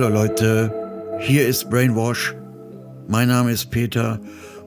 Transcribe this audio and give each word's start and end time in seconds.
Hallo 0.00 0.14
Leute, 0.14 0.72
hier 1.18 1.46
ist 1.46 1.68
Brainwash. 1.68 2.34
Mein 3.06 3.28
Name 3.28 3.50
ist 3.50 3.70
Peter 3.70 4.18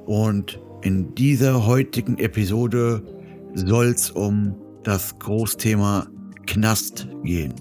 und 0.06 0.60
in 0.84 1.16
dieser 1.16 1.66
heutigen 1.66 2.20
Episode 2.20 3.02
soll 3.56 3.88
es 3.88 4.12
um 4.12 4.56
das 4.84 5.18
Großthema 5.18 6.06
Knast 6.46 7.07
gehen. 7.24 7.56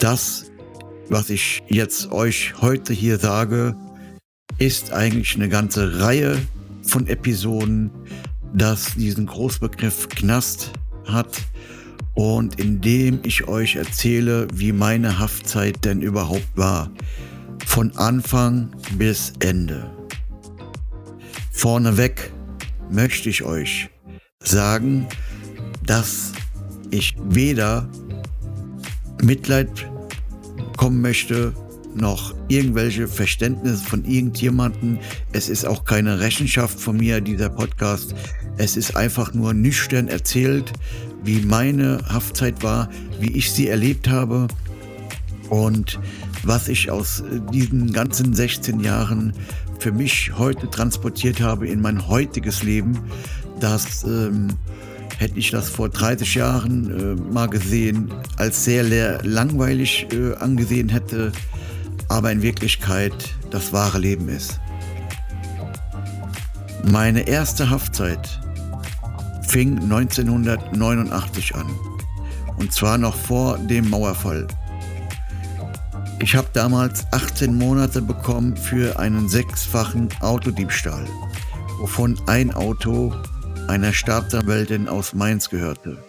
Das, 0.00 0.50
was 1.08 1.30
ich 1.30 1.62
jetzt 1.68 2.10
euch 2.10 2.54
heute 2.60 2.92
hier 2.92 3.18
sage, 3.18 3.76
ist 4.58 4.92
eigentlich 4.92 5.36
eine 5.36 5.48
ganze 5.48 6.00
Reihe 6.00 6.36
von 6.82 7.06
Episoden, 7.06 7.92
das 8.54 8.96
diesen 8.96 9.26
Großbegriff 9.26 10.08
Knast 10.08 10.72
hat 11.04 11.30
und 12.18 12.58
in 12.58 12.80
dem 12.80 13.20
ich 13.22 13.46
euch 13.46 13.76
erzähle, 13.76 14.48
wie 14.52 14.72
meine 14.72 15.20
Haftzeit 15.20 15.84
denn 15.84 16.02
überhaupt 16.02 16.48
war. 16.56 16.90
Von 17.64 17.96
Anfang 17.96 18.74
bis 18.96 19.34
Ende. 19.38 19.88
Vorneweg 21.52 22.32
möchte 22.90 23.28
ich 23.28 23.44
euch 23.44 23.88
sagen, 24.42 25.06
dass 25.86 26.32
ich 26.90 27.14
weder 27.22 27.88
Mitleid 29.22 29.70
kommen 30.76 31.00
möchte, 31.00 31.52
noch 31.94 32.34
irgendwelche 32.48 33.06
Verständnisse 33.06 33.84
von 33.84 34.04
irgendjemanden. 34.04 34.98
Es 35.32 35.48
ist 35.48 35.64
auch 35.64 35.84
keine 35.84 36.18
Rechenschaft 36.18 36.80
von 36.80 36.96
mir, 36.96 37.20
dieser 37.20 37.48
Podcast. 37.48 38.16
Es 38.56 38.76
ist 38.76 38.96
einfach 38.96 39.34
nur 39.34 39.54
nüchtern 39.54 40.08
erzählt, 40.08 40.72
wie 41.28 41.44
meine 41.44 41.98
Haftzeit 42.08 42.62
war, 42.62 42.88
wie 43.20 43.36
ich 43.36 43.52
sie 43.52 43.68
erlebt 43.68 44.08
habe 44.08 44.48
und 45.50 46.00
was 46.42 46.68
ich 46.68 46.90
aus 46.90 47.22
diesen 47.52 47.92
ganzen 47.92 48.32
16 48.32 48.80
Jahren 48.80 49.34
für 49.78 49.92
mich 49.92 50.32
heute 50.38 50.70
transportiert 50.70 51.42
habe 51.42 51.68
in 51.68 51.82
mein 51.82 52.08
heutiges 52.08 52.62
Leben, 52.62 52.98
das 53.60 54.04
ähm, 54.04 54.48
hätte 55.18 55.38
ich 55.38 55.50
das 55.50 55.68
vor 55.68 55.90
30 55.90 56.34
Jahren 56.34 56.98
äh, 56.98 57.14
mal 57.30 57.48
gesehen, 57.48 58.10
als 58.38 58.64
sehr 58.64 59.22
langweilig 59.22 60.06
äh, 60.10 60.34
angesehen 60.36 60.88
hätte, 60.88 61.32
aber 62.08 62.32
in 62.32 62.40
Wirklichkeit 62.40 63.34
das 63.50 63.74
wahre 63.74 63.98
Leben 63.98 64.30
ist. 64.30 64.58
Meine 66.90 67.28
erste 67.28 67.68
Haftzeit 67.68 68.40
fing 69.48 69.78
1989 69.78 71.54
an. 71.54 71.66
Und 72.58 72.72
zwar 72.72 72.98
noch 72.98 73.14
vor 73.14 73.56
dem 73.58 73.88
Mauerfall. 73.88 74.46
Ich 76.20 76.34
habe 76.34 76.48
damals 76.52 77.06
18 77.12 77.56
Monate 77.56 78.02
bekommen 78.02 78.56
für 78.56 78.98
einen 78.98 79.28
sechsfachen 79.28 80.08
Autodiebstahl, 80.20 81.06
wovon 81.78 82.18
ein 82.26 82.52
Auto 82.52 83.14
einer 83.68 83.92
Staatsanwältin 83.92 84.88
aus 84.88 85.14
Mainz 85.14 85.48
gehörte. 85.48 86.02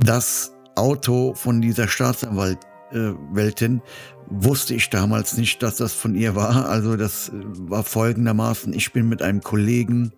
Das 0.00 0.52
Auto 0.76 1.34
von 1.34 1.60
dieser 1.60 1.88
Staatsanwältin 1.88 3.82
wusste 4.30 4.74
ich 4.74 4.90
damals 4.90 5.36
nicht, 5.36 5.62
dass 5.62 5.76
das 5.76 5.92
von 5.92 6.14
ihr 6.14 6.36
war. 6.36 6.68
Also 6.68 6.96
das 6.96 7.32
war 7.34 7.82
folgendermaßen, 7.82 8.72
ich 8.72 8.92
bin 8.92 9.08
mit 9.08 9.22
einem 9.22 9.40
Kollegen 9.40 10.12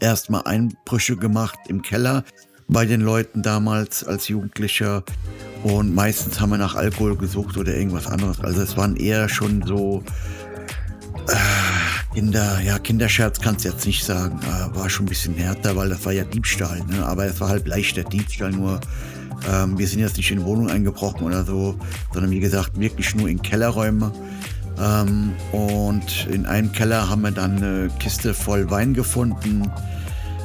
erstmal 0.00 0.42
Einbrüche 0.44 1.16
gemacht 1.16 1.58
im 1.68 1.82
Keller 1.82 2.24
bei 2.68 2.84
den 2.84 3.00
Leuten 3.00 3.42
damals 3.42 4.04
als 4.04 4.28
Jugendlicher. 4.28 5.04
Und 5.62 5.94
meistens 5.94 6.40
haben 6.40 6.50
wir 6.50 6.58
nach 6.58 6.74
Alkohol 6.74 7.16
gesucht 7.16 7.56
oder 7.56 7.74
irgendwas 7.74 8.06
anderes. 8.06 8.40
Also 8.40 8.62
es 8.62 8.76
waren 8.76 8.96
eher 8.96 9.28
schon 9.28 9.62
so 9.66 10.02
äh, 11.28 12.14
Kinder, 12.14 12.60
ja, 12.60 12.78
Kinderscherz 12.78 13.40
kannst 13.40 13.64
du 13.64 13.70
jetzt 13.70 13.86
nicht 13.86 14.04
sagen. 14.04 14.38
Äh, 14.42 14.76
war 14.76 14.88
schon 14.90 15.06
ein 15.06 15.08
bisschen 15.08 15.34
härter, 15.34 15.76
weil 15.76 15.88
das 15.88 16.04
war 16.04 16.12
ja 16.12 16.24
Diebstahl. 16.24 16.82
Ne? 16.86 17.04
Aber 17.04 17.26
es 17.26 17.40
war 17.40 17.48
halt 17.48 17.66
leichter 17.66 18.04
Diebstahl, 18.04 18.50
nur 18.50 18.80
ähm, 19.50 19.78
wir 19.78 19.86
sind 19.86 20.00
jetzt 20.00 20.16
nicht 20.16 20.30
in 20.30 20.44
Wohnung 20.44 20.70
eingebrochen 20.70 21.26
oder 21.26 21.44
so, 21.44 21.76
sondern 22.12 22.30
wie 22.30 22.40
gesagt, 22.40 22.78
wirklich 22.78 23.14
nur 23.14 23.28
in 23.28 23.42
Kellerräume. 23.42 24.12
Ähm, 24.78 25.32
und 25.52 26.26
in 26.30 26.46
einem 26.46 26.72
Keller 26.72 27.08
haben 27.08 27.22
wir 27.22 27.30
dann 27.30 27.56
eine 27.56 27.88
Kiste 27.98 28.34
voll 28.34 28.70
Wein 28.70 28.94
gefunden, 28.94 29.70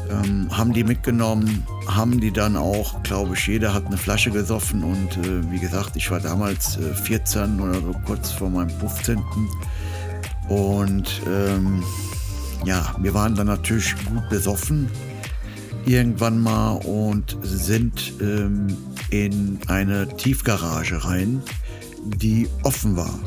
ähm, 0.09 0.47
haben 0.55 0.73
die 0.73 0.83
mitgenommen, 0.83 1.65
haben 1.87 2.19
die 2.19 2.31
dann 2.31 2.55
auch, 2.55 3.01
glaube 3.03 3.35
ich, 3.35 3.47
jeder 3.47 3.73
hat 3.73 3.85
eine 3.85 3.97
Flasche 3.97 4.31
gesoffen 4.31 4.83
und 4.83 5.17
äh, 5.17 5.51
wie 5.51 5.59
gesagt, 5.59 5.95
ich 5.95 6.09
war 6.11 6.19
damals 6.19 6.77
äh, 6.77 6.93
14 6.93 7.59
oder 7.59 7.75
so 7.75 7.93
kurz 8.05 8.31
vor 8.31 8.49
meinem 8.49 8.69
15. 8.69 9.21
Und 10.49 11.21
ähm, 11.27 11.83
ja, 12.65 12.95
wir 12.99 13.13
waren 13.13 13.35
dann 13.35 13.47
natürlich 13.47 13.95
gut 14.05 14.27
besoffen 14.29 14.89
irgendwann 15.85 16.39
mal 16.39 16.73
und 16.85 17.37
sind 17.41 18.13
ähm, 18.21 18.67
in 19.09 19.59
eine 19.67 20.07
Tiefgarage 20.15 21.03
rein, 21.03 21.41
die 22.03 22.47
offen 22.63 22.95
war. 22.95 23.19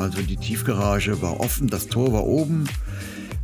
Also 0.00 0.22
die 0.22 0.36
Tiefgarage 0.36 1.20
war 1.20 1.40
offen, 1.40 1.68
das 1.68 1.86
Tor 1.86 2.12
war 2.14 2.24
oben 2.24 2.64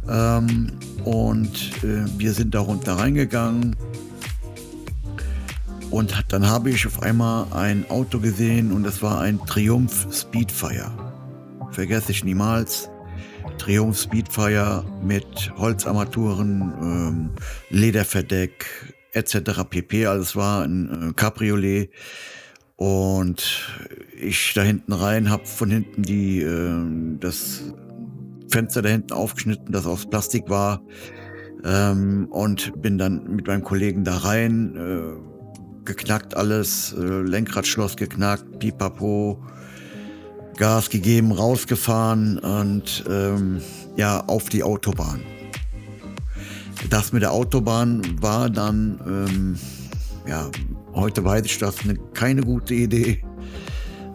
ähm, 0.09 0.73
und 1.05 1.71
äh, 1.83 2.07
wir 2.17 2.33
sind 2.33 2.55
darunter 2.55 2.95
reingegangen. 2.95 3.77
Und 5.91 6.25
dann 6.31 6.49
habe 6.49 6.71
ich 6.71 6.87
auf 6.87 7.03
einmal 7.03 7.47
ein 7.53 7.89
Auto 7.91 8.21
gesehen 8.21 8.73
und 8.73 8.87
es 8.87 9.03
war 9.03 9.21
ein 9.21 9.39
Triumph 9.45 10.09
Speedfire. 10.11 10.91
Vergesse 11.73 12.13
ich 12.13 12.25
niemals. 12.25 12.89
Triumph 13.59 13.99
Speedfire 13.99 14.85
mit 15.03 15.53
Holzarmaturen, 15.59 16.73
ähm, 16.81 17.31
Lederverdeck 17.69 18.67
etc. 19.13 19.63
pp. 19.69 20.07
Also 20.07 20.23
es 20.23 20.37
war 20.37 20.65
ein 20.65 21.11
äh, 21.11 21.13
Cabriolet 21.13 21.91
und 22.77 23.69
ich 24.21 24.53
da 24.55 24.63
hinten 24.63 24.93
rein, 24.93 25.31
habe 25.31 25.47
von 25.47 25.71
hinten 25.71 26.03
die, 26.03 26.41
äh, 26.43 27.19
das 27.19 27.63
Fenster 28.49 28.83
da 28.83 28.91
hinten 28.91 29.13
aufgeschnitten, 29.13 29.73
das 29.73 29.87
aus 29.87 30.09
Plastik 30.09 30.49
war. 30.49 30.83
Ähm, 31.65 32.29
und 32.31 32.81
bin 32.81 32.99
dann 32.99 33.35
mit 33.35 33.47
meinem 33.47 33.65
Kollegen 33.65 34.05
da 34.05 34.19
rein, 34.19 34.77
äh, 34.77 35.85
geknackt 35.85 36.37
alles, 36.37 36.95
äh, 36.99 37.03
Lenkradschloss 37.03 37.97
geknackt, 37.97 38.59
pipapo, 38.59 39.43
Gas 40.57 40.91
gegeben, 40.91 41.33
rausgefahren 41.33 42.39
und 42.39 43.05
ähm, 43.11 43.61
ja, 43.97 44.21
auf 44.27 44.49
die 44.49 44.63
Autobahn. 44.63 45.21
Das 46.91 47.13
mit 47.13 47.23
der 47.23 47.33
Autobahn 47.33 48.03
war 48.21 48.49
dann, 48.49 49.01
ähm, 49.07 49.59
ja, 50.27 50.51
heute 50.97 51.25
weiß 51.25 51.45
ich 51.45 51.59
das, 51.59 51.81
eine, 51.85 51.95
keine 52.15 52.43
gute 52.43 52.75
Idee. 52.75 53.23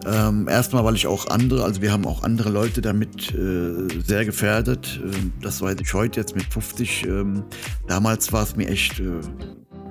Ähm, 0.04 0.48
erstmal, 0.48 0.84
weil 0.84 0.96
ich 0.96 1.06
auch 1.06 1.28
andere, 1.28 1.62
also 1.62 1.80
wir 1.80 1.92
haben 1.92 2.06
auch 2.06 2.24
andere 2.24 2.50
Leute 2.50 2.80
damit 2.80 3.32
äh, 3.34 4.02
sehr 4.04 4.24
gefährdet. 4.24 5.00
Ähm, 5.02 5.32
das 5.40 5.62
weiß 5.62 5.76
ich 5.80 5.94
heute 5.94 6.20
jetzt 6.20 6.34
mit 6.34 6.44
50. 6.52 7.06
Ähm, 7.06 7.44
damals 7.86 8.32
war 8.32 8.42
es 8.42 8.56
mir 8.56 8.68
echt 8.68 8.98
äh, 8.98 9.20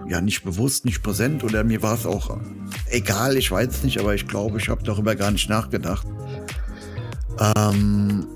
ja 0.10 0.20
nicht 0.20 0.44
bewusst, 0.44 0.84
nicht 0.84 1.02
präsent 1.02 1.44
oder 1.46 1.64
mir 1.64 1.82
war 1.82 1.96
es 1.96 2.06
auch 2.06 2.38
egal, 2.90 3.38
ich 3.38 3.50
weiß 3.50 3.84
nicht, 3.84 4.00
aber 4.00 4.14
ich 4.14 4.28
glaube, 4.28 4.58
ich 4.58 4.70
habe 4.70 4.84
darüber 4.84 5.16
gar 5.16 5.32
nicht 5.32 5.50
nachgedacht. 5.50 6.06
Ähm, 7.56 8.28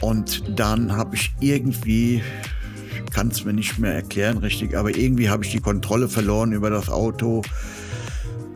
und 0.00 0.42
dann 0.58 0.92
habe 0.92 1.14
ich 1.14 1.32
irgendwie, 1.40 2.22
kann 3.12 3.28
es 3.28 3.44
mir 3.44 3.52
nicht 3.52 3.78
mehr 3.78 3.94
erklären 3.94 4.38
richtig, 4.38 4.76
aber 4.76 4.94
irgendwie 4.94 5.30
habe 5.30 5.44
ich 5.44 5.52
die 5.52 5.60
Kontrolle 5.60 6.08
verloren 6.08 6.52
über 6.52 6.70
das 6.70 6.88
Auto. 6.88 7.42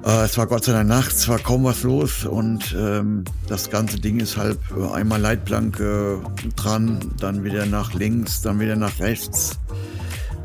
Äh, 0.04 0.24
es 0.24 0.38
war 0.38 0.46
Gott 0.46 0.64
sei 0.64 0.72
Dank 0.72 0.88
nachts, 0.88 1.28
war 1.28 1.38
kaum 1.38 1.64
was 1.64 1.82
los 1.82 2.24
und 2.24 2.74
ähm, 2.78 3.24
das 3.48 3.70
ganze 3.70 3.98
Ding 3.98 4.20
ist 4.20 4.36
halt 4.36 4.58
einmal 4.92 5.20
Leitplanke 5.20 6.20
dran, 6.56 6.98
dann 7.18 7.44
wieder 7.44 7.66
nach 7.66 7.92
links, 7.94 8.42
dann 8.42 8.60
wieder 8.60 8.76
nach 8.76 8.98
rechts. 9.00 9.58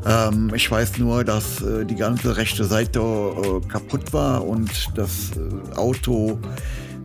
Ähm, 0.06 0.52
ich 0.54 0.70
weiß 0.70 0.98
nur, 0.98 1.24
dass 1.24 1.62
äh, 1.62 1.84
die 1.84 1.96
ganze 1.96 2.36
rechte 2.36 2.64
Seite 2.64 3.00
äh, 3.00 3.66
kaputt 3.66 4.12
war 4.12 4.46
und 4.46 4.70
das 4.94 5.32
äh, 5.36 5.76
Auto 5.76 6.38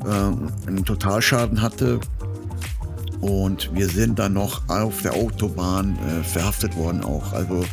äh, 0.06 0.68
einen 0.68 0.86
Totalschaden 0.86 1.62
hatte. 1.62 2.00
Und 3.22 3.74
wir 3.74 3.88
sind 3.88 4.20
dann 4.20 4.34
noch 4.34 4.68
auf 4.68 5.02
der 5.04 5.14
Autobahn 5.14 5.98
äh, 5.98 6.24
verhaftet 6.24 6.76
worden 6.76 7.04
auch. 7.04 7.34
Also 7.34 7.64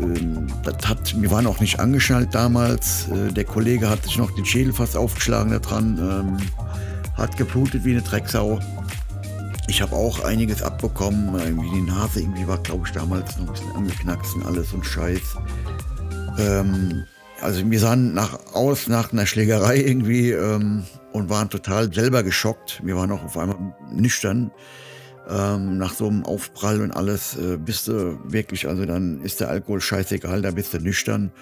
ähm, 0.00 0.46
das 0.64 0.88
hat, 0.88 1.20
wir 1.20 1.30
waren 1.30 1.46
auch 1.46 1.60
nicht 1.60 1.80
angeschnallt 1.80 2.34
damals. 2.34 3.08
Äh, 3.08 3.32
der 3.32 3.44
Kollege 3.44 3.88
hat 3.88 4.04
sich 4.04 4.18
noch 4.18 4.30
den 4.32 4.44
Schädel 4.44 4.72
fast 4.72 4.96
aufgeschlagen 4.96 5.52
da 5.52 5.58
dran, 5.58 5.98
ähm, 5.98 6.36
hat 7.14 7.36
geblutet 7.36 7.84
wie 7.84 7.92
eine 7.92 8.02
Drecksau. 8.02 8.58
Ich 9.68 9.82
habe 9.82 9.94
auch 9.94 10.24
einiges 10.24 10.62
abbekommen. 10.62 11.34
Irgendwie 11.38 11.70
die 11.70 11.82
Nase 11.82 12.20
irgendwie 12.20 12.46
war, 12.48 12.58
glaube 12.58 12.86
ich, 12.86 12.92
damals 12.92 13.36
noch 13.36 13.46
ein 13.46 13.52
bisschen 13.52 13.72
angeknackst 13.72 14.34
und 14.34 14.46
alles 14.46 14.72
und 14.72 14.84
Scheiß. 14.84 15.36
Ähm, 16.38 17.04
also 17.40 17.70
wir 17.70 17.78
sahen 17.78 18.14
nach, 18.14 18.38
aus 18.54 18.88
nach 18.88 19.12
einer 19.12 19.26
Schlägerei 19.26 19.76
irgendwie 19.76 20.30
ähm, 20.30 20.84
und 21.12 21.28
waren 21.28 21.50
total 21.50 21.92
selber 21.92 22.22
geschockt. 22.22 22.80
Wir 22.84 22.96
waren 22.96 23.12
auch 23.12 23.22
auf 23.22 23.36
einmal 23.36 23.58
nüchtern. 23.92 24.50
Ähm, 25.28 25.76
nach 25.76 25.92
so 25.92 26.08
einem 26.08 26.24
Aufprall 26.24 26.80
und 26.80 26.92
alles 26.92 27.36
äh, 27.36 27.58
bist 27.58 27.88
du 27.88 28.18
wirklich, 28.24 28.66
also 28.66 28.86
dann 28.86 29.20
ist 29.20 29.40
der 29.40 29.50
Alkohol 29.50 29.80
scheißegal, 29.80 30.42
da 30.42 30.50
bist 30.52 30.72
du 30.72 30.78
nüchtern. 30.78 31.32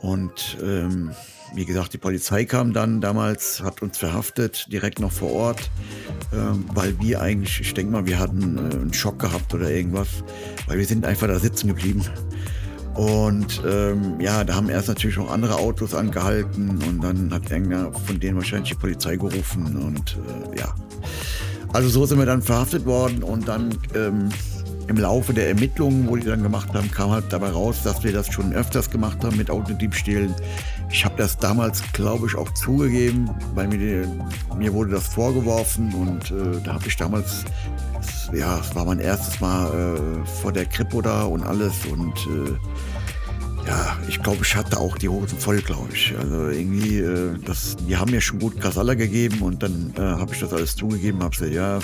Und 0.00 0.56
ähm, 0.62 1.10
wie 1.54 1.64
gesagt, 1.64 1.92
die 1.92 1.98
Polizei 1.98 2.44
kam 2.44 2.72
dann 2.72 3.00
damals, 3.00 3.62
hat 3.62 3.82
uns 3.82 3.98
verhaftet, 3.98 4.66
direkt 4.72 5.00
noch 5.00 5.12
vor 5.12 5.32
Ort, 5.32 5.70
ähm, 6.32 6.64
weil 6.72 6.98
wir 7.00 7.20
eigentlich, 7.20 7.60
ich 7.60 7.74
denke 7.74 7.92
mal, 7.92 8.06
wir 8.06 8.18
hatten 8.18 8.56
äh, 8.56 8.74
einen 8.74 8.94
Schock 8.94 9.18
gehabt 9.18 9.52
oder 9.52 9.70
irgendwas, 9.70 10.08
weil 10.66 10.78
wir 10.78 10.86
sind 10.86 11.04
einfach 11.04 11.26
da 11.26 11.38
sitzen 11.38 11.68
geblieben. 11.68 12.04
Und 12.94 13.62
ähm, 13.66 14.20
ja, 14.20 14.44
da 14.44 14.54
haben 14.54 14.68
erst 14.68 14.88
natürlich 14.88 15.16
noch 15.16 15.30
andere 15.30 15.56
Autos 15.56 15.94
angehalten 15.94 16.82
und 16.82 17.02
dann 17.02 17.32
hat 17.32 17.50
irgendwer 17.50 17.92
von 17.92 18.18
denen 18.18 18.36
wahrscheinlich 18.36 18.70
die 18.70 18.78
Polizei 18.78 19.16
gerufen 19.16 19.76
und 19.76 20.18
äh, 20.54 20.58
ja. 20.60 20.74
Also 21.72 21.88
so 21.88 22.06
sind 22.06 22.18
wir 22.18 22.26
dann 22.26 22.42
verhaftet 22.42 22.84
worden 22.84 23.22
und 23.22 23.46
dann 23.46 23.70
ähm, 23.94 24.28
im 24.88 24.96
Laufe 24.96 25.32
der 25.32 25.46
Ermittlungen, 25.48 26.08
wo 26.08 26.16
die 26.16 26.26
dann 26.26 26.42
gemacht 26.42 26.74
haben, 26.74 26.90
kam 26.90 27.10
halt 27.10 27.26
dabei 27.32 27.50
raus, 27.50 27.84
dass 27.84 28.02
wir 28.02 28.12
das 28.12 28.26
schon 28.32 28.52
öfters 28.52 28.90
gemacht 28.90 29.18
haben 29.22 29.36
mit 29.36 29.48
Autodiebstählen. 29.48 30.34
Ich 30.90 31.04
habe 31.04 31.14
das 31.16 31.38
damals, 31.38 31.80
glaube 31.92 32.26
ich, 32.26 32.34
auch 32.34 32.52
zugegeben, 32.54 33.30
weil 33.54 33.68
mir, 33.68 34.08
mir 34.58 34.72
wurde 34.72 34.90
das 34.90 35.06
vorgeworfen 35.06 35.94
und 35.94 36.32
äh, 36.32 36.60
da 36.64 36.74
habe 36.74 36.88
ich 36.88 36.96
damals, 36.96 37.44
ja, 38.32 38.58
es 38.58 38.74
war 38.74 38.84
mein 38.84 38.98
erstes 38.98 39.40
Mal 39.40 39.68
äh, 39.68 40.26
vor 40.42 40.50
der 40.50 40.66
Kripo 40.66 41.00
da 41.00 41.22
und 41.22 41.44
alles 41.44 41.86
und 41.86 42.16
äh, 42.26 42.56
ja, 43.66 43.96
ich 44.08 44.22
glaube, 44.22 44.38
ich 44.42 44.56
hatte 44.56 44.78
auch 44.78 44.96
die 44.96 45.08
Hosen 45.08 45.38
voll, 45.38 45.60
glaube 45.60 45.88
ich. 45.92 46.14
Also 46.18 46.48
irgendwie, 46.48 46.98
äh, 46.98 47.36
das, 47.44 47.76
die 47.88 47.96
haben 47.96 48.10
mir 48.10 48.20
schon 48.20 48.38
gut 48.38 48.60
Kasala 48.60 48.94
gegeben 48.94 49.42
und 49.42 49.62
dann 49.62 49.92
äh, 49.96 50.00
habe 50.00 50.32
ich 50.32 50.40
das 50.40 50.52
alles 50.52 50.76
zugegeben, 50.76 51.22
habe 51.22 51.30
gesagt, 51.30 51.52
ja, 51.52 51.78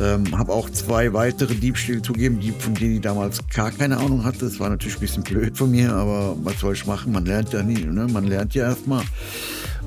ähm, 0.00 0.38
habe 0.38 0.52
auch 0.52 0.70
zwei 0.70 1.12
weitere 1.12 1.54
Diebstähle 1.54 2.02
zugegeben, 2.02 2.38
die, 2.40 2.52
von 2.52 2.74
denen 2.74 2.96
ich 2.96 3.00
damals 3.00 3.40
gar 3.48 3.70
keine 3.70 3.96
Ahnung 3.96 4.24
hatte. 4.24 4.40
Das 4.40 4.60
war 4.60 4.70
natürlich 4.70 4.96
ein 4.96 5.00
bisschen 5.00 5.22
blöd 5.24 5.56
von 5.56 5.70
mir, 5.70 5.92
aber 5.92 6.36
was 6.42 6.60
soll 6.60 6.74
ich 6.74 6.86
machen? 6.86 7.12
Man 7.12 7.24
lernt 7.24 7.52
ja 7.52 7.62
nie, 7.62 7.84
ne? 7.84 8.06
man 8.06 8.24
lernt 8.24 8.54
ja 8.54 8.68
erstmal. 8.68 9.02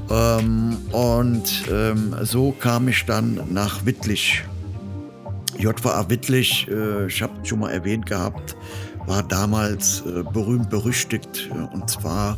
Ähm, 0.09 0.77
und 0.91 1.63
ähm, 1.71 2.15
so 2.23 2.51
kam 2.51 2.87
ich 2.87 3.05
dann 3.05 3.39
nach 3.51 3.85
Wittlich. 3.85 4.43
JVA 5.57 6.09
Wittlich, 6.09 6.67
äh, 6.69 7.07
ich 7.07 7.21
habe 7.21 7.33
schon 7.45 7.59
mal 7.59 7.69
erwähnt 7.69 8.05
gehabt, 8.05 8.57
war 9.07 9.23
damals 9.23 10.01
äh, 10.01 10.23
berühmt 10.23 10.69
berüchtigt. 10.69 11.49
Und 11.73 11.89
zwar 11.89 12.37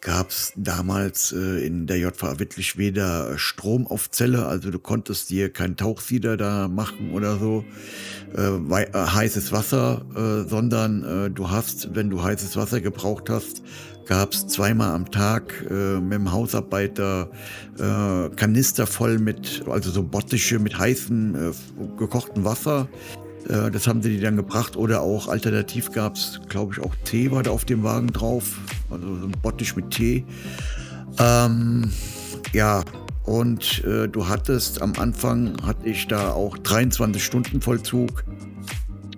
gab 0.00 0.30
es 0.30 0.52
damals 0.56 1.32
äh, 1.32 1.64
in 1.64 1.86
der 1.86 1.98
JVA 1.98 2.38
Wittlich 2.40 2.76
weder 2.76 3.38
Strom 3.38 3.86
auf 3.86 4.10
Zelle, 4.10 4.46
also 4.46 4.70
du 4.70 4.78
konntest 4.80 5.30
dir 5.30 5.50
kein 5.52 5.76
Tauchsieder 5.76 6.36
da 6.36 6.68
machen 6.68 7.12
oder 7.12 7.38
so, 7.38 7.64
äh, 8.36 8.82
äh, 8.82 8.92
heißes 8.92 9.52
Wasser, 9.52 10.04
äh, 10.14 10.48
sondern 10.48 11.04
äh, 11.04 11.30
du 11.30 11.50
hast, 11.50 11.94
wenn 11.94 12.10
du 12.10 12.22
heißes 12.22 12.56
Wasser 12.56 12.80
gebraucht 12.80 13.30
hast, 13.30 13.62
gab 14.06 14.32
es 14.32 14.48
zweimal 14.48 14.94
am 14.94 15.10
Tag 15.10 15.64
äh, 15.70 16.00
mit 16.00 16.14
dem 16.14 16.32
Hausarbeiter 16.32 17.30
äh, 17.78 18.34
Kanister 18.34 18.88
voll 18.88 19.18
mit, 19.18 19.62
also 19.68 19.90
so 19.90 20.02
Bottische 20.02 20.58
mit 20.58 20.76
heißem 20.76 21.34
äh, 21.34 21.52
gekochtem 21.96 22.44
Wasser. 22.44 22.88
Äh, 23.48 23.70
das 23.70 23.86
haben 23.86 24.02
sie 24.02 24.10
die 24.10 24.20
dann 24.20 24.36
gebracht. 24.36 24.76
Oder 24.76 25.02
auch 25.02 25.28
alternativ 25.28 25.90
gab 25.92 26.16
es, 26.16 26.40
glaube 26.48 26.74
ich, 26.74 26.80
auch 26.80 26.94
Tee 27.04 27.30
war 27.30 27.42
da 27.42 27.50
auf 27.50 27.64
dem 27.64 27.82
Wagen 27.82 28.08
drauf. 28.08 28.58
Also 28.90 29.16
so 29.16 29.26
ein 29.26 29.32
Bottich 29.42 29.76
mit 29.76 29.90
Tee. 29.90 30.24
Ähm, 31.18 31.90
ja, 32.52 32.82
und 33.24 33.84
äh, 33.84 34.08
du 34.08 34.28
hattest 34.28 34.82
am 34.82 34.94
Anfang, 34.98 35.56
hatte 35.64 35.88
ich 35.88 36.08
da 36.08 36.32
auch 36.32 36.58
23 36.58 37.24
Stunden 37.24 37.60
Vollzug. 37.60 38.24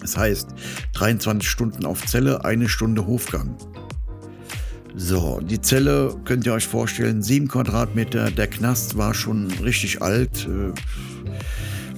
Das 0.00 0.16
heißt, 0.16 0.48
23 0.92 1.48
Stunden 1.48 1.86
auf 1.86 2.04
Zelle, 2.06 2.44
eine 2.44 2.68
Stunde 2.68 3.06
Hofgang. 3.06 3.56
So, 4.96 5.40
die 5.40 5.60
Zelle 5.60 6.14
könnt 6.24 6.46
ihr 6.46 6.52
euch 6.52 6.66
vorstellen, 6.68 7.22
7 7.22 7.48
Quadratmeter. 7.48 8.30
Der 8.30 8.46
Knast 8.46 8.96
war 8.96 9.14
schon 9.14 9.50
richtig 9.62 10.02
alt. 10.02 10.46
Äh, 10.46 10.72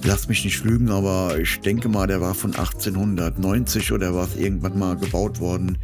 lass 0.07 0.29
mich 0.29 0.45
nicht 0.45 0.63
lügen, 0.63 0.89
aber 0.89 1.37
ich 1.37 1.59
denke 1.59 1.89
mal, 1.89 2.07
der 2.07 2.21
war 2.21 2.33
von 2.33 2.55
1890 2.55 3.91
oder 3.91 4.15
war 4.15 4.25
es 4.25 4.37
irgendwann 4.37 4.79
mal 4.79 4.95
gebaut 4.95 5.41
worden, 5.41 5.77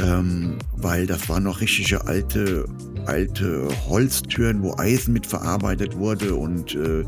ähm, 0.00 0.58
weil 0.76 1.06
das 1.06 1.28
waren 1.28 1.42
noch 1.42 1.60
richtige 1.60 2.06
alte, 2.06 2.66
alte 3.06 3.68
Holztüren, 3.88 4.62
wo 4.62 4.76
Eisen 4.78 5.12
mit 5.12 5.26
verarbeitet 5.26 5.96
wurde 5.96 6.36
und 6.36 6.76
äh, 6.76 7.04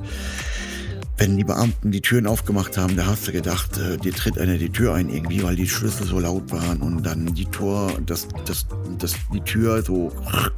wenn 1.18 1.36
die 1.36 1.44
Beamten 1.44 1.92
die 1.92 2.00
Türen 2.00 2.26
aufgemacht 2.26 2.76
haben, 2.76 2.96
da 2.96 3.06
hast 3.06 3.28
du 3.28 3.32
gedacht, 3.32 3.78
äh, 3.78 3.96
dir 3.96 4.12
tritt 4.12 4.36
einer 4.36 4.58
die 4.58 4.70
Tür 4.70 4.94
ein 4.94 5.08
irgendwie, 5.08 5.44
weil 5.44 5.54
die 5.54 5.68
Schlüssel 5.68 6.04
so 6.06 6.18
laut 6.18 6.50
waren 6.50 6.82
und 6.82 7.06
dann 7.06 7.26
die 7.26 7.46
Tor, 7.46 7.92
dass 8.04 8.26
das, 8.44 8.66
das, 8.98 9.14
die 9.32 9.40
Tür 9.40 9.82
so 9.82 10.12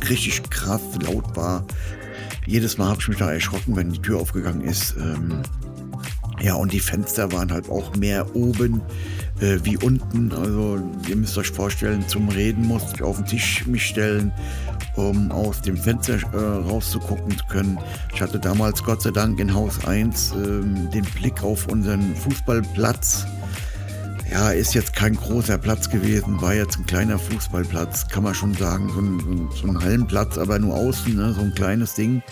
richtig 0.08 0.43
krass 0.50 0.81
laut 1.05 1.37
war. 1.37 1.66
Jedes 2.46 2.78
Mal 2.78 2.88
habe 2.88 3.00
ich 3.02 3.08
mich 3.08 3.19
da 3.19 3.31
erschrocken, 3.31 3.76
wenn 3.76 3.93
die 3.93 4.00
Tür 4.00 4.19
aufgegangen 4.19 4.62
ist. 4.62 4.96
Ähm, 4.96 5.43
ja, 6.40 6.55
und 6.55 6.73
die 6.73 6.81
Fenster 6.81 7.32
waren 7.32 7.52
halt 7.52 7.69
auch 7.69 7.96
mehr 7.96 8.35
oben 8.35 8.82
äh, 9.40 9.58
wie 9.62 9.76
unten. 9.76 10.32
Also 10.32 10.81
ihr 11.08 11.17
müsst 11.17 11.37
euch 11.37 11.50
vorstellen, 11.50 12.06
zum 12.06 12.29
Reden 12.29 12.67
musste 12.67 12.94
ich 12.96 13.02
auf 13.02 13.17
den 13.17 13.26
Tisch 13.26 13.67
mich 13.67 13.87
stellen, 13.87 14.32
um 14.96 15.31
aus 15.32 15.61
dem 15.62 15.76
Fenster 15.76 16.14
äh, 16.32 16.37
rauszugucken 16.37 17.37
zu 17.37 17.44
können. 17.46 17.79
Ich 18.14 18.20
hatte 18.20 18.38
damals 18.38 18.82
Gott 18.82 19.02
sei 19.02 19.11
Dank 19.11 19.40
in 19.40 19.52
Haus 19.52 19.85
1 19.85 20.32
äh, 20.32 20.35
den 20.93 21.05
Blick 21.17 21.43
auf 21.43 21.67
unseren 21.69 22.14
Fußballplatz. 22.14 23.26
Ja, 24.31 24.50
ist 24.50 24.75
jetzt 24.75 24.94
kein 24.94 25.14
großer 25.14 25.56
Platz 25.56 25.88
gewesen, 25.88 26.41
war 26.43 26.52
jetzt 26.52 26.79
ein 26.79 26.84
kleiner 26.84 27.19
Fußballplatz, 27.19 28.08
kann 28.08 28.25
man 28.25 28.34
schon 28.34 28.52
sagen, 28.52 28.91
so 28.94 29.00
ein, 29.00 29.49
so 29.55 29.69
ein 29.69 29.82
Hallenplatz, 29.82 30.37
aber 30.37 30.58
nur 30.58 30.75
außen, 30.75 31.17
ne, 31.17 31.32
so 31.32 31.41
ein 31.41 31.55
kleines 31.55 31.94
Ding 31.94 32.23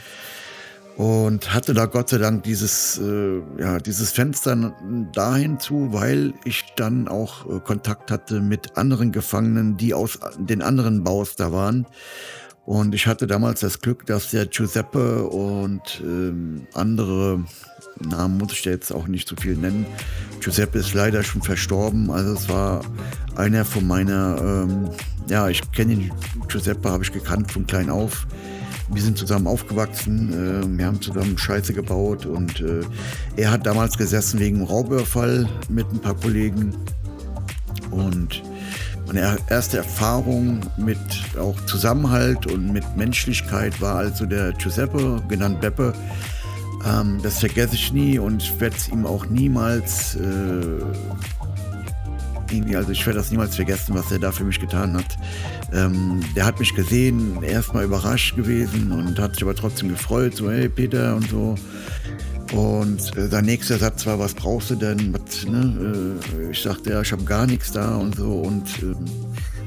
und 0.97 1.53
hatte 1.53 1.75
da 1.75 1.87
Gott 1.87 2.09
sei 2.09 2.19
Dank 2.19 2.45
dieses, 2.45 2.99
äh, 2.99 3.43
ja, 3.59 3.79
dieses 3.79 4.13
Fenster 4.13 4.75
dahin 5.13 5.61
zu, 5.61 5.93
weil 5.93 6.33
ich 6.45 6.65
dann 6.77 7.07
auch 7.07 7.47
äh, 7.51 7.61
Kontakt 7.61 8.11
hatte 8.11 8.41
mit 8.41 8.79
anderen 8.79 9.13
Gefangenen, 9.13 9.77
die 9.77 9.93
aus 9.93 10.19
den 10.39 10.63
anderen 10.63 11.05
Baus 11.05 11.37
da 11.37 11.53
waren. 11.53 11.87
Und 12.65 12.95
ich 12.95 13.07
hatte 13.07 13.27
damals 13.27 13.61
das 13.61 13.81
Glück, 13.81 14.07
dass 14.07 14.31
der 14.31 14.47
Giuseppe 14.47 15.25
und 15.25 16.03
ähm, 16.03 16.67
andere 16.75 17.45
Namen 18.01 18.39
muss 18.39 18.53
ich 18.53 18.65
jetzt 18.65 18.91
auch 18.91 19.07
nicht 19.07 19.29
so 19.29 19.37
viel 19.37 19.57
nennen. 19.57 19.87
Giuseppe 20.41 20.79
ist 20.79 20.93
leider 20.93 21.23
schon 21.23 21.43
verstorben. 21.43 22.11
Also 22.11 22.33
es 22.33 22.49
war 22.49 22.81
einer 23.37 23.65
von 23.65 23.87
meiner, 23.87 24.39
ähm, 24.41 24.91
ja, 25.29 25.49
ich 25.49 25.71
kenne 25.73 25.93
ihn, 25.93 26.13
Giuseppe 26.49 26.91
habe 26.91 27.05
ich 27.05 27.13
gekannt 27.13 27.53
von 27.53 27.67
klein 27.67 27.91
auf. 27.91 28.27
Wir 28.89 29.03
sind 29.03 29.19
zusammen 29.19 29.47
aufgewachsen, 29.49 30.33
äh, 30.33 30.79
wir 30.79 30.87
haben 30.87 31.01
zusammen 31.03 31.37
Scheiße 31.37 31.73
gebaut 31.73 32.25
und 32.25 32.61
äh, 32.61 32.83
er 33.37 33.51
hat 33.51 33.67
damals 33.67 33.99
gesessen 33.99 34.39
wegen 34.39 34.63
Raubüberfall 34.63 35.49
mit 35.69 35.91
ein 35.93 36.01
paar 36.01 36.15
Kollegen. 36.15 36.75
Und 37.91 38.43
meine 39.07 39.39
erste 39.49 39.79
Erfahrung 39.79 40.61
mit 40.77 40.99
auch 41.39 41.61
Zusammenhalt 41.67 42.47
und 42.47 42.73
mit 42.73 42.97
Menschlichkeit 42.97 43.81
war 43.81 43.97
also 43.97 44.27
der 44.27 44.53
Giuseppe, 44.53 45.23
genannt 45.29 45.61
Beppe. 45.61 45.93
Ähm, 46.85 47.19
das 47.23 47.41
vergesse 47.41 47.75
ich 47.75 47.93
nie 47.93 48.19
und 48.19 48.61
werde 48.61 48.77
es 48.77 48.89
ihm 48.89 49.07
auch 49.07 49.27
niemals 49.27 50.17
äh, 50.17 50.21
irgendwie, 52.53 52.77
also 52.77 52.91
ich 52.91 53.05
werde 53.07 53.19
das 53.19 53.31
niemals 53.31 53.57
vergessen, 53.57 53.95
was 53.95 54.11
er 54.11 54.19
da 54.19 54.33
für 54.33 54.45
mich 54.45 54.61
getan 54.61 54.95
hat. 54.97 55.17
Ähm, 55.73 56.21
der 56.35 56.45
hat 56.47 56.59
mich 56.59 56.75
gesehen, 56.75 57.43
erstmal 57.43 57.85
überrascht 57.85 58.37
gewesen 58.37 58.93
und 58.93 59.19
hat 59.19 59.35
sich 59.35 59.43
aber 59.43 59.55
trotzdem 59.55 59.89
gefreut, 59.89 60.37
so 60.37 60.51
hey 60.51 60.69
Peter 60.69 61.17
und 61.17 61.29
so. 61.29 61.55
Und 62.53 63.17
äh, 63.17 63.27
sein 63.29 63.45
nächster 63.45 63.79
Satz 63.79 64.07
war, 64.07 64.19
was 64.19 64.35
brauchst 64.35 64.71
du 64.71 64.77
denn? 64.77 65.15
Was, 65.15 65.47
ne? 65.47 66.17
äh, 66.39 66.51
ich 66.51 66.63
sagte, 66.63 66.91
ja, 66.91 67.01
ich 67.01 67.13
habe 67.13 67.25
gar 67.25 67.47
nichts 67.47 67.73
da 67.73 67.97
und 67.97 68.15
so. 68.15 68.33
Und 68.33 68.69
äh, 68.83 68.95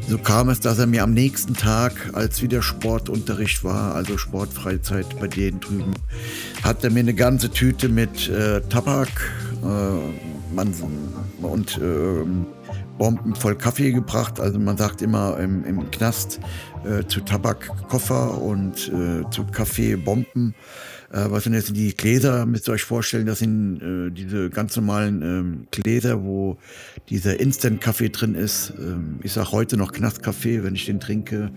so 0.08 0.18
kam 0.18 0.50
es, 0.50 0.60
dass 0.60 0.80
er 0.80 0.88
mir 0.88 1.04
am 1.04 1.14
nächsten 1.14 1.54
Tag, 1.54 2.12
als 2.14 2.42
wieder 2.42 2.62
Sportunterricht 2.62 3.64
war, 3.64 3.94
also 3.96 4.18
Sportfreizeit 4.18 5.20
bei 5.20 5.28
denen 5.28 5.60
drüben, 5.60 5.94
hat 6.64 6.84
er 6.84 6.90
mir 6.90 7.02
eine 7.02 7.14
ganze 7.14 7.52
Tüte 7.52 7.90
mit 7.90 8.30
äh, 8.30 8.62
Tabak 8.62 9.10
äh, 9.62 11.46
und 11.46 11.80
ähm, 11.82 12.48
Bomben 13.00 13.34
voll 13.34 13.56
Kaffee 13.56 13.92
gebracht. 13.92 14.40
Also 14.40 14.60
man 14.60 14.78
sagt 14.78 15.02
immer 15.02 15.40
im, 15.40 15.64
im 15.64 15.90
Knast 15.90 16.40
äh, 16.84 17.04
zu 17.08 17.22
Tabak 17.22 17.72
Koffer 17.88 18.40
und 18.40 18.90
äh, 18.90 19.28
zu 19.32 19.46
Kaffee 19.46 19.96
Bomben. 19.96 20.54
Äh, 21.12 21.26
was 21.30 21.44
sind 21.44 21.54
jetzt 21.54 21.76
die 21.76 21.96
Gläser, 21.96 22.46
müsst 22.46 22.68
ihr 22.68 22.74
euch 22.74 22.84
vorstellen, 22.84 23.26
das 23.26 23.40
sind 23.40 23.82
äh, 23.82 24.12
diese 24.12 24.50
ganz 24.50 24.76
normalen 24.76 25.22
ähm, 25.22 25.68
Gläser, 25.72 26.24
wo 26.24 26.58
dieser 27.10 27.40
Instant-Kaffee 27.40 28.10
drin 28.10 28.36
ist. 28.36 28.74
Ähm, 28.78 29.20
ich 29.24 29.34
sage 29.34 29.52
heute 29.52 29.78
noch 29.78 29.92
Knastkaffee, 29.92 30.64
wenn 30.64 30.76
ich 30.76 30.86
den 30.86 31.00
trinke. 31.00 31.52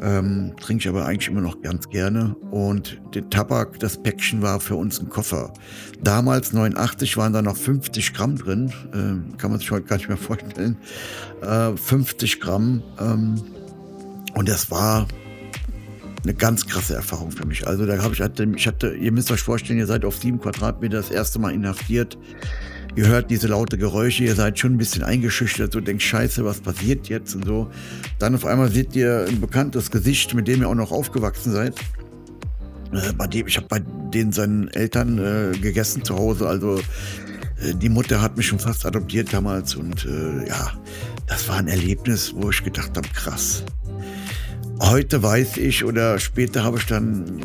Ähm, 0.00 0.52
trinke 0.60 0.82
ich 0.82 0.88
aber 0.88 1.06
eigentlich 1.06 1.28
immer 1.28 1.40
noch 1.40 1.62
ganz 1.62 1.88
gerne. 1.88 2.36
Und 2.50 3.00
der 3.14 3.30
Tabak, 3.30 3.80
das 3.80 4.02
Päckchen 4.02 4.42
war 4.42 4.60
für 4.60 4.76
uns 4.76 5.00
ein 5.00 5.08
Koffer. 5.08 5.54
Damals, 6.02 6.52
89, 6.52 7.16
waren 7.16 7.32
da 7.32 7.40
noch 7.40 7.56
50 7.56 8.12
Gramm 8.12 8.36
drin. 8.36 8.70
Ähm, 8.92 9.38
kann 9.38 9.50
man 9.50 9.60
sich 9.60 9.70
heute 9.70 9.86
gar 9.86 9.96
nicht 9.96 10.08
mehr 10.08 10.18
vorstellen. 10.18 10.76
Äh, 11.40 11.74
50 11.76 12.40
Gramm. 12.40 12.82
Ähm, 13.00 13.42
und 14.34 14.50
das 14.50 14.70
war 14.70 15.08
eine 16.26 16.34
ganz 16.34 16.66
krasse 16.66 16.94
Erfahrung 16.94 17.30
für 17.30 17.46
mich. 17.46 17.66
Also 17.66 17.86
da 17.86 18.02
habe 18.02 18.12
ich, 18.12 18.20
hatte, 18.20 18.48
ich 18.56 18.66
hatte, 18.66 18.94
ihr 18.94 19.12
müsst 19.12 19.30
euch 19.30 19.40
vorstellen, 19.40 19.78
ihr 19.78 19.86
seid 19.86 20.04
auf 20.04 20.16
sieben 20.16 20.40
Quadratmeter 20.40 20.96
das 20.96 21.10
erste 21.10 21.38
Mal 21.38 21.54
inhaftiert. 21.54 22.18
Ihr 22.96 23.06
hört 23.06 23.30
diese 23.30 23.46
laute 23.46 23.78
Geräusche, 23.78 24.24
ihr 24.24 24.34
seid 24.34 24.58
schon 24.58 24.74
ein 24.74 24.78
bisschen 24.78 25.02
eingeschüchtert, 25.02 25.72
so 25.72 25.80
denkt, 25.80 26.02
scheiße, 26.02 26.44
was 26.44 26.60
passiert 26.60 27.08
jetzt 27.08 27.34
und 27.36 27.44
so. 27.44 27.70
Dann 28.18 28.34
auf 28.34 28.44
einmal 28.44 28.70
seht 28.70 28.96
ihr 28.96 29.26
ein 29.28 29.40
bekanntes 29.40 29.90
Gesicht, 29.90 30.34
mit 30.34 30.48
dem 30.48 30.62
ihr 30.62 30.68
auch 30.68 30.74
noch 30.74 30.90
aufgewachsen 30.90 31.52
seid. 31.52 31.78
Äh, 32.92 33.12
bei 33.16 33.26
dem, 33.26 33.46
ich 33.46 33.56
habe 33.58 33.68
bei 33.68 33.80
denen 34.12 34.32
seinen 34.32 34.68
Eltern 34.68 35.18
äh, 35.18 35.58
gegessen 35.58 36.04
zu 36.04 36.16
Hause, 36.16 36.48
also 36.48 36.78
äh, 36.78 37.74
die 37.74 37.90
Mutter 37.90 38.20
hat 38.20 38.36
mich 38.36 38.46
schon 38.46 38.58
fast 38.58 38.84
adoptiert 38.84 39.32
damals 39.32 39.76
und 39.76 40.06
äh, 40.06 40.48
ja, 40.48 40.72
das 41.26 41.48
war 41.48 41.58
ein 41.58 41.68
Erlebnis, 41.68 42.32
wo 42.34 42.50
ich 42.50 42.64
gedacht 42.64 42.96
habe, 42.96 43.08
krass. 43.14 43.62
Heute 44.80 45.22
weiß 45.22 45.56
ich 45.56 45.84
oder 45.84 46.18
später 46.18 46.62
habe 46.62 46.78
ich 46.78 46.86
dann 46.86 47.40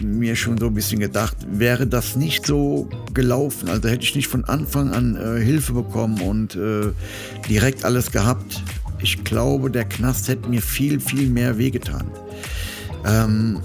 mir 0.00 0.36
schon 0.36 0.58
so 0.58 0.66
ein 0.66 0.74
bisschen 0.74 0.98
gedacht, 0.98 1.36
wäre 1.50 1.86
das 1.86 2.16
nicht 2.16 2.44
so 2.44 2.88
gelaufen, 3.14 3.68
also 3.68 3.88
hätte 3.88 4.02
ich 4.02 4.14
nicht 4.14 4.28
von 4.28 4.44
Anfang 4.44 4.92
an 4.92 5.16
äh, 5.16 5.40
Hilfe 5.40 5.72
bekommen 5.72 6.20
und 6.20 6.56
äh, 6.56 6.92
direkt 7.48 7.84
alles 7.84 8.10
gehabt, 8.10 8.62
ich 9.00 9.24
glaube, 9.24 9.70
der 9.70 9.84
Knast 9.84 10.28
hätte 10.28 10.48
mir 10.48 10.60
viel, 10.60 11.00
viel 11.00 11.28
mehr 11.30 11.56
wehgetan. 11.58 12.06
Ähm, 13.06 13.60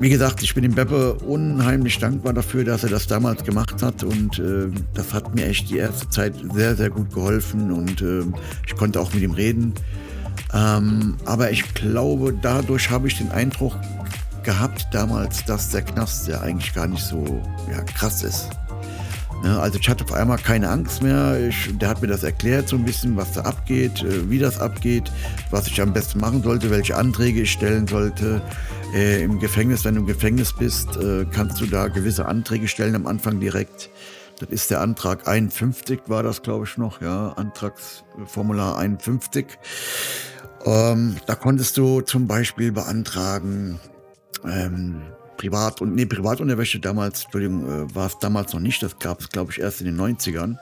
wie 0.00 0.08
gesagt, 0.08 0.42
ich 0.42 0.54
bin 0.54 0.62
dem 0.62 0.74
Beppe 0.74 1.14
unheimlich 1.14 1.98
dankbar 1.98 2.32
dafür, 2.32 2.64
dass 2.64 2.82
er 2.82 2.90
das 2.90 3.06
damals 3.06 3.44
gemacht 3.44 3.82
hat 3.82 4.02
und 4.02 4.38
äh, 4.38 4.68
das 4.94 5.12
hat 5.12 5.34
mir 5.34 5.46
echt 5.46 5.70
die 5.70 5.76
erste 5.76 6.08
Zeit 6.08 6.34
sehr, 6.54 6.74
sehr 6.74 6.90
gut 6.90 7.12
geholfen 7.12 7.70
und 7.70 8.02
äh, 8.02 8.22
ich 8.66 8.74
konnte 8.76 9.00
auch 9.00 9.12
mit 9.12 9.22
ihm 9.22 9.32
reden. 9.32 9.74
Ähm, 10.52 11.16
aber 11.24 11.50
ich 11.50 11.74
glaube, 11.74 12.32
dadurch 12.32 12.90
habe 12.90 13.08
ich 13.08 13.18
den 13.18 13.30
Eindruck 13.30 13.74
gehabt 14.42 14.86
damals, 14.92 15.44
dass 15.44 15.70
der 15.70 15.82
Knast 15.82 16.26
ja 16.28 16.40
eigentlich 16.40 16.74
gar 16.74 16.86
nicht 16.86 17.04
so 17.04 17.42
ja, 17.70 17.82
krass 17.82 18.22
ist. 18.22 18.48
Ne, 19.42 19.58
also 19.58 19.78
ich 19.78 19.88
hatte 19.88 20.04
auf 20.04 20.12
einmal 20.12 20.36
keine 20.36 20.68
Angst 20.68 21.02
mehr. 21.02 21.48
Ich, 21.48 21.70
der 21.78 21.88
hat 21.88 22.02
mir 22.02 22.08
das 22.08 22.22
erklärt, 22.24 22.68
so 22.68 22.76
ein 22.76 22.84
bisschen, 22.84 23.16
was 23.16 23.32
da 23.32 23.42
abgeht, 23.42 24.02
äh, 24.02 24.28
wie 24.28 24.38
das 24.38 24.60
abgeht, 24.60 25.10
was 25.50 25.66
ich 25.66 25.80
am 25.80 25.92
besten 25.92 26.20
machen 26.20 26.42
sollte, 26.42 26.70
welche 26.70 26.96
Anträge 26.96 27.42
ich 27.42 27.52
stellen 27.52 27.86
sollte. 27.86 28.42
Äh, 28.94 29.22
Im 29.22 29.38
Gefängnis, 29.38 29.84
wenn 29.84 29.94
du 29.94 30.00
im 30.00 30.06
Gefängnis 30.06 30.52
bist, 30.52 30.96
äh, 30.96 31.24
kannst 31.30 31.60
du 31.60 31.66
da 31.66 31.88
gewisse 31.88 32.26
Anträge 32.26 32.68
stellen 32.68 32.94
am 32.94 33.06
Anfang 33.06 33.40
direkt. 33.40 33.88
Das 34.40 34.48
ist 34.48 34.70
der 34.70 34.80
Antrag 34.80 35.28
51, 35.28 36.00
war 36.06 36.22
das, 36.22 36.42
glaube 36.42 36.64
ich, 36.64 36.78
noch, 36.78 37.02
ja, 37.02 37.32
Antragsformular 37.32 38.78
51. 38.78 39.46
Ähm, 40.64 41.16
da 41.26 41.34
konntest 41.34 41.76
du 41.76 42.00
zum 42.00 42.26
Beispiel 42.26 42.72
beantragen, 42.72 43.78
ähm, 44.44 45.02
Privat- 45.36 45.82
und 45.82 45.94
nee, 45.94 46.06
Privatunterwäsche 46.06 46.80
damals, 46.80 47.24
Entschuldigung, 47.24 47.66
äh, 47.66 47.94
war 47.94 48.06
es 48.06 48.18
damals 48.18 48.54
noch 48.54 48.60
nicht, 48.60 48.82
das 48.82 48.98
gab 48.98 49.20
es, 49.20 49.28
glaube 49.28 49.52
ich, 49.52 49.60
erst 49.60 49.80
in 49.80 49.86
den 49.86 50.00
90ern. 50.00 50.56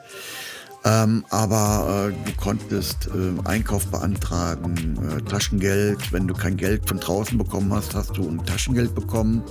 Ähm, 0.85 1.25
aber 1.29 2.09
äh, 2.09 2.29
du 2.29 2.35
konntest 2.37 3.07
äh, 3.07 3.47
Einkauf 3.47 3.87
beantragen, 3.87 4.97
äh, 5.09 5.21
Taschengeld. 5.23 6.13
Wenn 6.13 6.27
du 6.27 6.33
kein 6.33 6.55
Geld 6.55 6.87
von 6.87 6.99
draußen 6.99 7.37
bekommen 7.37 7.73
hast, 7.73 7.95
hast 7.95 8.15
du 8.15 8.27
ein 8.27 8.45
Taschengeld 8.45 8.95
bekommen. 8.95 9.43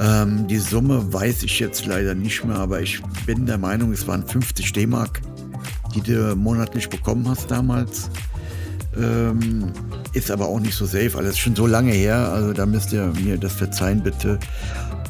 Ähm, 0.00 0.46
die 0.48 0.58
Summe 0.58 1.12
weiß 1.12 1.42
ich 1.44 1.60
jetzt 1.60 1.86
leider 1.86 2.14
nicht 2.14 2.44
mehr, 2.44 2.56
aber 2.56 2.80
ich 2.80 3.00
bin 3.26 3.46
der 3.46 3.58
Meinung, 3.58 3.92
es 3.92 4.06
waren 4.06 4.26
50 4.26 4.72
D-Mark, 4.72 5.20
die 5.94 6.00
du 6.00 6.34
monatlich 6.34 6.88
bekommen 6.88 7.28
hast 7.28 7.50
damals. 7.50 8.10
Ähm, 8.96 9.72
ist 10.12 10.30
aber 10.30 10.46
auch 10.46 10.60
nicht 10.60 10.74
so 10.74 10.86
safe, 10.86 11.12
alles 11.16 11.38
schon 11.38 11.56
so 11.56 11.66
lange 11.66 11.92
her, 11.92 12.32
also 12.32 12.52
da 12.52 12.66
müsst 12.66 12.92
ihr 12.92 13.12
mir 13.22 13.38
das 13.38 13.52
verzeihen 13.54 14.02
bitte. 14.02 14.38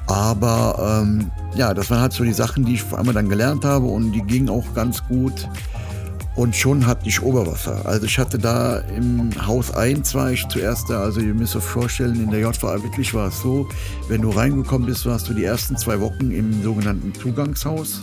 Aber 0.07 1.03
ähm, 1.03 1.31
ja, 1.57 1.73
das 1.73 1.91
waren 1.91 2.01
halt 2.01 2.13
so 2.13 2.25
die 2.25 2.33
Sachen, 2.33 2.65
die 2.65 2.75
ich 2.75 2.83
vor 2.83 2.99
allem 2.99 3.13
dann 3.13 3.29
gelernt 3.29 3.65
habe 3.65 3.87
und 3.87 4.13
die 4.13 4.23
gingen 4.23 4.49
auch 4.49 4.75
ganz 4.75 5.03
gut. 5.09 5.49
Und 6.37 6.57
schon 6.57 6.85
hatte 6.87 7.09
ich 7.09 7.23
Oberwasser. 7.23 7.87
Also 7.87 8.07
ich 8.07 8.19
hatte 8.19 8.39
da 8.39 8.79
im 8.79 9.31
Haus 9.47 9.73
1 9.73 10.15
war 10.15 10.33
ich 10.33 10.47
zuerst 10.49 10.91
da, 10.91 11.01
also 11.01 11.21
ihr 11.21 11.33
müsst 11.33 11.55
euch 11.55 11.63
vorstellen, 11.63 12.17
in 12.17 12.31
der 12.31 12.41
JVA 12.41 12.83
wirklich 12.83 13.15
war 13.15 13.29
es 13.29 13.41
so, 13.41 13.69
wenn 14.09 14.23
du 14.23 14.31
reingekommen 14.31 14.87
bist, 14.87 15.07
warst 15.07 15.29
du 15.29 15.35
die 15.35 15.45
ersten 15.45 15.77
zwei 15.77 16.01
Wochen 16.01 16.33
im 16.33 16.63
sogenannten 16.63 17.15
Zugangshaus, 17.15 18.03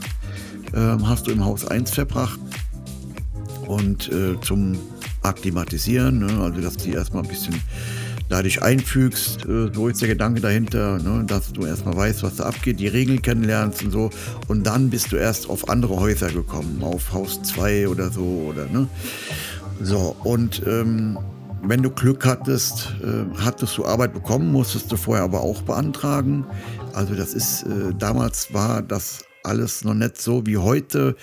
ähm, 0.73 1.07
hast 1.07 1.27
du 1.27 1.31
im 1.31 1.43
Haus 1.43 1.65
1 1.65 1.91
verbracht. 1.91 2.39
Und 3.67 4.09
äh, 4.09 4.39
zum 4.41 4.77
akklimatisieren, 5.21 6.19
ne? 6.19 6.41
also 6.41 6.61
dass 6.61 6.77
du 6.77 6.89
erstmal 6.91 7.23
ein 7.23 7.29
bisschen 7.29 7.55
da 8.31 8.41
dich 8.41 8.63
einfügst, 8.63 9.45
äh, 9.45 9.69
so 9.73 9.89
ist 9.89 10.01
der 10.01 10.07
Gedanke 10.07 10.41
dahinter, 10.41 10.97
ne? 10.99 11.23
dass 11.27 11.51
du 11.51 11.65
erstmal 11.65 11.95
weißt, 11.95 12.23
was 12.23 12.37
da 12.37 12.45
abgeht, 12.45 12.79
die 12.79 12.87
Regeln 12.87 13.21
kennenlernst 13.21 13.83
und 13.83 13.91
so 13.91 14.09
und 14.47 14.65
dann 14.65 14.89
bist 14.89 15.11
du 15.11 15.17
erst 15.17 15.49
auf 15.49 15.69
andere 15.69 15.97
Häuser 15.97 16.29
gekommen, 16.29 16.81
auf 16.81 17.11
Haus 17.11 17.41
2 17.43 17.89
oder 17.89 18.09
so 18.09 18.45
oder 18.49 18.65
ne. 18.67 18.87
So 19.81 20.15
und 20.23 20.61
ähm, 20.65 21.19
wenn 21.63 21.83
du 21.83 21.89
Glück 21.91 22.25
hattest, 22.25 22.95
äh, 23.03 23.25
hattest 23.43 23.77
du 23.77 23.85
Arbeit 23.85 24.13
bekommen, 24.13 24.51
musstest 24.51 24.91
du 24.91 24.97
vorher 24.97 25.25
aber 25.25 25.41
auch 25.41 25.61
beantragen. 25.63 26.45
Also 26.93 27.13
das 27.15 27.33
ist, 27.33 27.63
äh, 27.63 27.93
damals 27.97 28.53
war 28.53 28.81
das 28.81 29.25
alles 29.43 29.83
noch 29.83 29.93
nicht 29.93 30.21
so 30.21 30.45
wie 30.45 30.57
heute. 30.57 31.15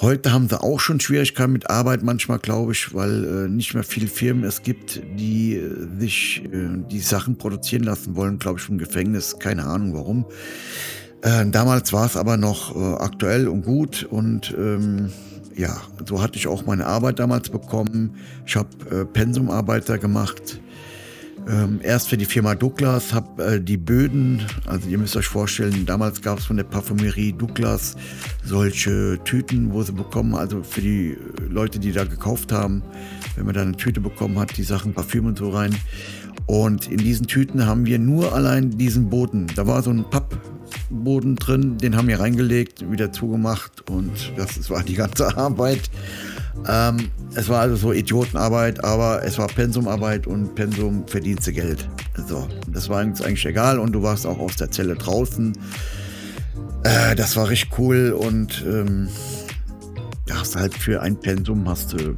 Heute 0.00 0.30
haben 0.30 0.46
sie 0.48 0.60
auch 0.60 0.78
schon 0.78 1.00
Schwierigkeiten 1.00 1.52
mit 1.52 1.70
Arbeit 1.70 2.02
manchmal, 2.02 2.38
glaube 2.38 2.72
ich, 2.72 2.94
weil 2.94 3.24
äh, 3.24 3.48
nicht 3.48 3.72
mehr 3.72 3.82
viele 3.82 4.08
Firmen 4.08 4.44
es 4.44 4.62
gibt, 4.62 5.00
die 5.18 5.56
äh, 5.56 5.98
sich 5.98 6.44
äh, 6.44 6.68
die 6.90 7.00
Sachen 7.00 7.38
produzieren 7.38 7.82
lassen 7.82 8.14
wollen, 8.14 8.38
glaube 8.38 8.58
ich, 8.58 8.64
vom 8.66 8.76
Gefängnis. 8.76 9.38
Keine 9.38 9.64
Ahnung 9.64 9.94
warum. 9.94 10.26
Äh, 11.22 11.46
damals 11.46 11.94
war 11.94 12.04
es 12.04 12.16
aber 12.16 12.36
noch 12.36 12.76
äh, 12.76 13.02
aktuell 13.02 13.48
und 13.48 13.62
gut 13.62 14.04
und 14.04 14.54
ähm, 14.58 15.10
ja, 15.56 15.80
so 16.06 16.22
hatte 16.22 16.36
ich 16.36 16.46
auch 16.46 16.66
meine 16.66 16.84
Arbeit 16.84 17.18
damals 17.18 17.48
bekommen. 17.48 18.16
Ich 18.44 18.54
habe 18.54 18.68
äh, 18.90 19.04
Pensumarbeiter 19.06 19.96
gemacht 19.96 20.55
ähm, 21.48 21.80
erst 21.82 22.08
für 22.08 22.16
die 22.16 22.24
Firma 22.24 22.54
Douglas, 22.54 23.14
habe 23.14 23.44
äh, 23.44 23.60
die 23.60 23.76
Böden, 23.76 24.44
also 24.66 24.88
ihr 24.88 24.98
müsst 24.98 25.16
euch 25.16 25.26
vorstellen, 25.26 25.86
damals 25.86 26.20
gab 26.20 26.38
es 26.38 26.44
von 26.46 26.56
der 26.56 26.64
Parfümerie 26.64 27.32
Douglas 27.32 27.96
solche 28.44 29.18
Tüten, 29.24 29.72
wo 29.72 29.82
sie 29.82 29.92
bekommen, 29.92 30.34
also 30.34 30.62
für 30.62 30.80
die 30.80 31.16
Leute, 31.48 31.78
die 31.78 31.92
da 31.92 32.04
gekauft 32.04 32.50
haben, 32.50 32.82
wenn 33.36 33.46
man 33.46 33.54
da 33.54 33.62
eine 33.62 33.76
Tüte 33.76 34.00
bekommen 34.00 34.38
hat, 34.38 34.56
die 34.56 34.64
Sachen 34.64 34.92
Parfüm 34.92 35.26
und 35.26 35.38
so 35.38 35.50
rein. 35.50 35.74
Und 36.46 36.90
in 36.90 36.98
diesen 36.98 37.26
Tüten 37.26 37.66
haben 37.66 37.86
wir 37.86 37.98
nur 37.98 38.34
allein 38.34 38.70
diesen 38.70 39.08
Boden. 39.08 39.46
Da 39.56 39.66
war 39.66 39.82
so 39.82 39.90
ein 39.90 40.04
Pappboden 40.08 41.36
drin, 41.36 41.78
den 41.78 41.96
haben 41.96 42.08
wir 42.08 42.20
reingelegt, 42.20 42.90
wieder 42.90 43.12
zugemacht 43.12 43.88
und 43.88 44.32
das 44.36 44.68
war 44.70 44.82
die 44.82 44.94
ganze 44.94 45.36
Arbeit. 45.36 45.90
Ähm, 46.68 47.10
es 47.34 47.48
war 47.48 47.60
also 47.60 47.76
so 47.76 47.92
Idiotenarbeit, 47.92 48.82
aber 48.84 49.22
es 49.24 49.38
war 49.38 49.46
Pensumarbeit 49.46 50.26
und 50.26 50.54
Pensum 50.54 51.06
verdienste 51.06 51.52
Geld. 51.52 51.88
So, 52.28 52.48
das 52.68 52.88
war 52.88 53.02
uns 53.02 53.22
eigentlich 53.22 53.46
egal 53.46 53.78
und 53.78 53.92
du 53.92 54.02
warst 54.02 54.26
auch 54.26 54.38
aus 54.38 54.56
der 54.56 54.70
Zelle 54.70 54.94
draußen. 54.94 55.52
Äh, 56.82 57.14
das 57.14 57.36
war 57.36 57.48
richtig 57.48 57.78
cool 57.78 58.12
und 58.12 58.64
ähm, 58.66 59.08
hast 60.32 60.56
halt 60.56 60.74
für 60.74 61.02
ein 61.02 61.16
Pensum 61.16 61.68
hast 61.68 61.92
du, 61.92 62.16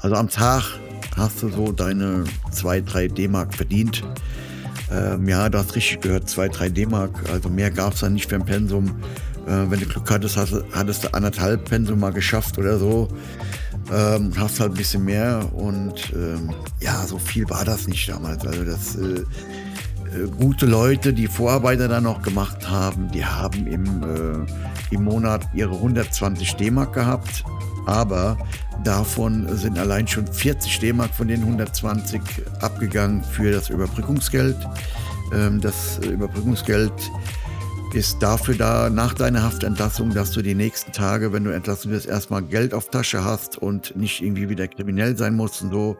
also 0.00 0.16
am 0.16 0.28
Tag 0.28 0.62
hast 1.16 1.42
du 1.42 1.48
so 1.48 1.72
deine 1.72 2.24
2, 2.50 2.82
3 2.82 3.08
D-Mark 3.08 3.54
verdient. 3.54 4.02
Ähm, 4.90 5.28
ja, 5.28 5.48
du 5.48 5.58
hast 5.58 5.76
richtig 5.76 6.00
gehört, 6.00 6.28
2, 6.28 6.48
3 6.48 6.68
D-Mark, 6.68 7.10
also 7.32 7.48
mehr 7.48 7.70
gab 7.70 7.94
es 7.94 8.00
dann 8.00 8.14
nicht 8.14 8.28
für 8.28 8.36
ein 8.36 8.44
Pensum. 8.44 8.96
Äh, 9.46 9.70
wenn 9.70 9.80
du 9.80 9.86
Glück 9.86 10.10
hattest, 10.10 10.36
hast, 10.36 10.54
hattest 10.72 11.04
du 11.04 11.14
anderthalb 11.14 11.68
Pensum 11.68 12.00
mal 12.00 12.12
geschafft 12.12 12.58
oder 12.58 12.78
so. 12.78 13.08
Ähm, 13.92 14.32
hast 14.36 14.60
halt 14.60 14.72
ein 14.72 14.76
bisschen 14.76 15.04
mehr 15.04 15.48
und 15.52 16.12
ähm, 16.14 16.50
ja, 16.80 17.04
so 17.06 17.18
viel 17.18 17.48
war 17.50 17.64
das 17.64 17.88
nicht 17.88 18.08
damals. 18.08 18.46
Also 18.46 18.64
das 18.64 18.96
äh, 18.96 19.24
äh, 20.10 20.28
gute 20.38 20.66
Leute, 20.66 21.12
die 21.12 21.26
Vorarbeiter 21.26 21.88
dann 21.88 22.04
noch 22.04 22.22
gemacht 22.22 22.68
haben, 22.68 23.10
die 23.12 23.24
haben 23.24 23.66
im, 23.66 23.84
äh, 24.02 24.94
im 24.94 25.04
Monat 25.04 25.46
ihre 25.54 25.74
120 25.74 26.56
D-Mark 26.56 26.92
gehabt, 26.92 27.44
aber 27.86 28.36
davon 28.84 29.46
sind 29.56 29.78
allein 29.78 30.08
schon 30.08 30.26
40 30.26 30.80
D-Mark 30.80 31.14
von 31.14 31.28
den 31.28 31.40
120 31.42 32.20
abgegangen 32.60 33.22
für 33.22 33.52
das 33.52 33.70
Überbrückungsgeld. 33.70 34.56
Ähm, 35.32 35.60
das 35.60 35.98
Überbrückungsgeld 35.98 36.92
ist 37.94 38.22
dafür 38.22 38.54
da, 38.54 38.88
nach 38.88 39.14
deiner 39.14 39.42
Haftentlassung, 39.42 40.14
dass 40.14 40.30
du 40.30 40.42
die 40.42 40.54
nächsten 40.54 40.92
Tage, 40.92 41.32
wenn 41.32 41.44
du 41.44 41.50
entlassen 41.50 41.90
wirst, 41.90 42.06
erstmal 42.06 42.42
Geld 42.42 42.72
auf 42.72 42.88
Tasche 42.88 43.24
hast 43.24 43.58
und 43.58 43.96
nicht 43.96 44.22
irgendwie 44.22 44.48
wieder 44.48 44.68
kriminell 44.68 45.16
sein 45.16 45.34
musst 45.34 45.62
und 45.62 45.72
so. 45.72 45.96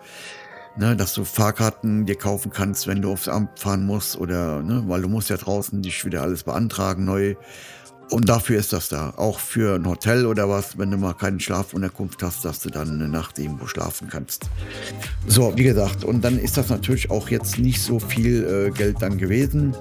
Ne, 0.76 0.94
dass 0.94 1.14
du 1.14 1.24
Fahrkarten 1.24 2.06
dir 2.06 2.14
kaufen 2.14 2.52
kannst, 2.52 2.86
wenn 2.86 3.02
du 3.02 3.10
aufs 3.10 3.26
Amt 3.26 3.58
fahren 3.58 3.84
musst 3.84 4.16
oder, 4.16 4.62
ne, 4.62 4.84
weil 4.86 5.02
du 5.02 5.08
musst 5.08 5.28
ja 5.28 5.36
draußen 5.36 5.82
dich 5.82 6.04
wieder 6.04 6.22
alles 6.22 6.44
beantragen 6.44 7.04
neu. 7.04 7.34
Und 8.10 8.28
dafür 8.28 8.58
ist 8.58 8.72
das 8.72 8.88
da. 8.88 9.12
Auch 9.16 9.40
für 9.40 9.74
ein 9.74 9.86
Hotel 9.86 10.26
oder 10.26 10.48
was, 10.48 10.78
wenn 10.78 10.90
du 10.90 10.96
mal 10.96 11.14
keine 11.14 11.40
Schlafunterkunft 11.40 12.22
hast, 12.22 12.44
dass 12.44 12.60
du 12.60 12.70
dann 12.70 12.88
eine 12.88 13.08
Nacht 13.08 13.38
irgendwo 13.38 13.66
schlafen 13.66 14.08
kannst. 14.08 14.48
So, 15.26 15.52
wie 15.56 15.64
gesagt, 15.64 16.04
und 16.04 16.22
dann 16.22 16.38
ist 16.38 16.56
das 16.56 16.68
natürlich 16.68 17.10
auch 17.10 17.28
jetzt 17.28 17.58
nicht 17.58 17.82
so 17.82 17.98
viel 17.98 18.44
äh, 18.44 18.70
Geld 18.70 18.96
dann 19.00 19.18
gewesen. 19.18 19.74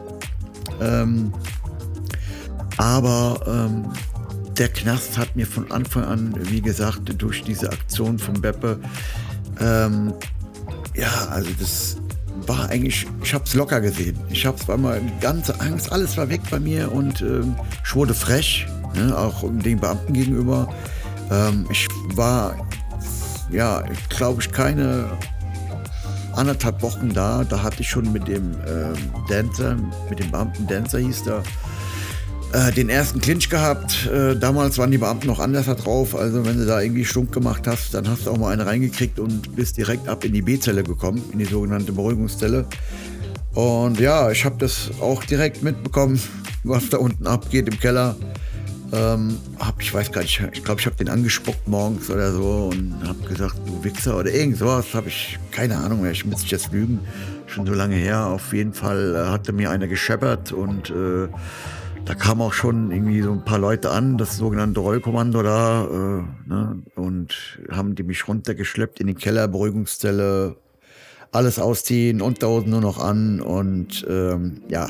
Ähm, 0.82 1.34
aber 2.80 3.42
ähm, 3.46 3.92
der 4.58 4.70
Knast 4.70 5.18
hat 5.18 5.36
mir 5.36 5.46
von 5.46 5.70
Anfang 5.70 6.06
an, 6.06 6.34
wie 6.50 6.62
gesagt, 6.62 7.02
durch 7.22 7.44
diese 7.44 7.70
Aktion 7.70 8.18
von 8.18 8.40
Beppe, 8.40 8.80
ähm, 9.60 10.14
ja, 10.96 11.28
also 11.30 11.50
das 11.60 11.98
war 12.48 12.70
eigentlich, 12.70 13.06
ich 13.22 13.34
habe 13.34 13.44
es 13.44 13.54
locker 13.54 13.82
gesehen. 13.82 14.18
Ich 14.30 14.46
habe 14.46 14.58
es 14.58 14.68
war 14.70 14.78
mal 14.78 15.02
die 15.02 15.20
ganze 15.20 15.60
Angst, 15.60 15.92
alles 15.92 16.16
war 16.16 16.30
weg 16.30 16.40
bei 16.50 16.58
mir 16.58 16.90
und 16.90 17.22
ähm, 17.22 17.58
ich 17.84 17.96
wurde 17.96 18.14
frech, 18.14 18.66
ne, 18.96 19.16
auch 19.16 19.44
den 19.44 19.78
Beamten 19.78 20.14
gegenüber. 20.14 20.74
Ähm, 21.30 21.68
ich 21.70 21.86
war, 22.16 22.56
ja, 23.52 23.84
glaube 24.08 24.42
ich, 24.42 24.52
keine 24.54 25.06
anderthalb 26.34 26.82
Wochen 26.82 27.14
da. 27.14 27.44
Da 27.44 27.62
hatte 27.62 27.82
ich 27.82 27.90
schon 27.90 28.10
mit 28.14 28.30
dem 28.30 28.56
ähm, 28.66 28.94
Dancer, 29.28 29.76
mit 30.10 30.20
dem 30.20 30.32
Beamten 30.32 30.66
Dancer 30.66 31.00
hieß 31.00 31.24
der, 31.24 31.44
äh, 32.54 32.72
den 32.72 32.90
ersten 32.90 33.20
Clinch 33.20 33.50
gehabt. 33.50 34.08
Äh, 34.08 34.36
damals 34.36 34.78
waren 34.78 34.92
die 34.92 34.98
Beamten 34.98 35.28
noch 35.28 35.40
anders 35.40 35.68
da 35.68 35.76
drauf. 35.76 36.16
Also 36.16 36.46
wenn 36.46 36.58
du 36.58 36.66
da 36.66 36.82
irgendwie 36.82 37.06
stunk 37.06 37.32
gemacht 37.32 37.68
hast, 37.68 37.94
dann 37.94 38.10
hast 38.10 38.26
du 38.26 38.32
auch 38.32 38.38
mal 38.38 38.52
eine 38.52 38.66
reingekriegt 38.66 39.20
und 39.20 39.56
bist 39.56 39.78
direkt 39.78 40.08
ab 40.08 40.24
in 40.24 40.34
die 40.34 40.42
B-Zelle 40.42 40.84
gekommen, 40.84 41.22
in 41.32 41.40
die 41.40 41.46
sogenannte 41.46 41.92
Beruhigungszelle. 41.92 42.66
Und 43.54 44.00
ja, 44.00 44.32
ich 44.32 44.46
habe 44.46 44.56
das 44.60 44.90
auch 45.02 45.24
direkt 45.24 45.64
mitbekommen, 45.64 46.20
was 46.64 46.90
da 46.90 46.98
unten 46.98 47.28
abgeht 47.28 47.68
im 47.68 47.80
Keller. 47.80 48.16
Ähm, 48.92 49.38
hab, 49.60 49.80
ich 49.82 49.94
weiß 49.94 50.12
gar 50.12 50.22
nicht, 50.22 50.42
ich 50.52 50.64
glaube, 50.64 50.82
ich 50.82 50.88
habe 50.88 50.96
den 50.96 51.10
angespuckt 51.10 51.68
morgens 51.68 52.10
oder 52.10 52.32
so 52.32 52.72
und 52.74 52.96
habe 53.08 53.20
gesagt, 53.28 53.58
du 53.68 53.84
Wichser 53.84 54.18
oder 54.18 54.32
irgend 54.32 54.58
sowas, 54.58 54.96
habe 54.96 55.10
ich 55.10 55.38
keine 55.52 55.78
Ahnung 55.78 56.02
mehr, 56.02 56.12
ich 56.12 56.26
muss 56.26 56.50
jetzt 56.50 56.72
lügen, 56.72 57.00
schon 57.46 57.68
so 57.68 57.74
lange 57.74 57.96
her. 57.96 58.26
Auf 58.26 58.52
jeden 58.54 58.74
Fall 58.74 59.16
äh, 59.16 59.30
hatte 59.30 59.54
mir 59.54 59.70
einer 59.70 59.88
gescheppert 59.88 60.52
und 60.52 60.90
äh, 60.90 61.28
da 62.06 62.16
kamen 62.16 62.42
auch 62.42 62.54
schon 62.54 62.92
irgendwie 62.92 63.22
so 63.22 63.32
ein 63.32 63.46
paar 63.46 63.60
Leute 63.60 63.92
an, 63.92 64.18
das 64.18 64.38
sogenannte 64.38 64.80
Rollkommando 64.80 65.44
da, 65.44 65.86
äh, 65.86 66.24
ne, 66.50 66.82
und 66.96 67.60
haben 67.72 67.94
die 67.96 68.04
mich 68.04 68.28
runtergeschleppt 68.28 69.00
in 69.00 69.08
die 69.08 69.16
Keller, 69.16 69.48
Beruhigungszelle, 69.48 70.56
alles 71.32 71.60
ausziehen, 71.60 72.22
Unterhosen 72.22 72.72
nur 72.72 72.82
noch 72.82 73.00
an 73.00 73.40
und 73.42 74.06
ähm, 74.10 74.62
ja. 74.68 74.88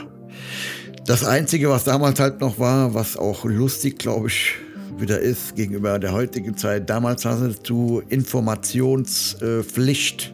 Das 1.05 1.25
Einzige, 1.25 1.69
was 1.69 1.83
damals 1.85 2.19
halt 2.19 2.39
noch 2.39 2.59
war, 2.59 2.93
was 2.93 3.17
auch 3.17 3.45
lustig, 3.45 3.97
glaube 3.99 4.27
ich, 4.27 4.55
wieder 4.97 5.19
ist 5.19 5.55
gegenüber 5.55 5.99
der 5.99 6.13
heutigen 6.13 6.57
Zeit. 6.57 6.89
Damals 6.89 7.25
hattest 7.25 7.69
du 7.69 8.01
Informationspflicht. 8.09 10.33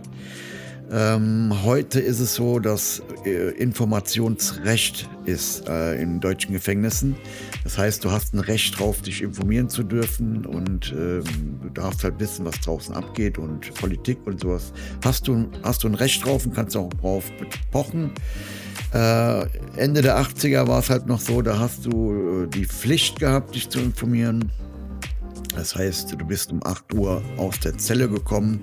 Ähm, 0.91 1.51
heute 1.63 1.99
ist 1.99 2.19
es 2.19 2.35
so, 2.35 2.59
dass 2.59 3.01
äh, 3.25 3.49
Informationsrecht 3.51 5.09
ist 5.25 5.67
äh, 5.67 6.01
in 6.01 6.19
deutschen 6.19 6.53
Gefängnissen. 6.53 7.15
Das 7.63 7.77
heißt, 7.77 8.03
du 8.03 8.11
hast 8.11 8.33
ein 8.33 8.39
Recht 8.39 8.79
drauf, 8.79 9.01
dich 9.01 9.21
informieren 9.21 9.69
zu 9.69 9.83
dürfen 9.83 10.45
und 10.45 10.93
ähm, 10.97 11.23
du 11.61 11.69
darfst 11.69 12.03
halt 12.03 12.19
wissen, 12.19 12.45
was 12.45 12.59
draußen 12.61 12.95
abgeht 12.95 13.37
und 13.37 13.73
Politik 13.75 14.19
und 14.25 14.39
sowas. 14.41 14.71
Hast 15.03 15.27
du, 15.27 15.49
hast 15.63 15.83
du 15.83 15.87
ein 15.87 15.95
Recht 15.95 16.25
drauf 16.25 16.45
und 16.45 16.55
kannst 16.55 16.77
auch 16.77 16.89
drauf 16.93 17.31
pochen. 17.71 18.11
Äh, 18.93 19.45
Ende 19.75 20.01
der 20.01 20.17
80er 20.19 20.67
war 20.67 20.79
es 20.79 20.89
halt 20.89 21.07
noch 21.07 21.19
so, 21.19 21.41
da 21.41 21.59
hast 21.59 21.85
du 21.85 22.45
äh, 22.45 22.47
die 22.47 22.65
Pflicht 22.65 23.19
gehabt, 23.19 23.55
dich 23.55 23.69
zu 23.69 23.79
informieren. 23.79 24.51
Das 25.55 25.75
heißt, 25.75 26.11
du 26.11 26.25
bist 26.25 26.51
um 26.51 26.61
8 26.65 26.93
Uhr 26.93 27.21
aus 27.37 27.59
der 27.59 27.77
Zelle 27.77 28.09
gekommen. 28.09 28.59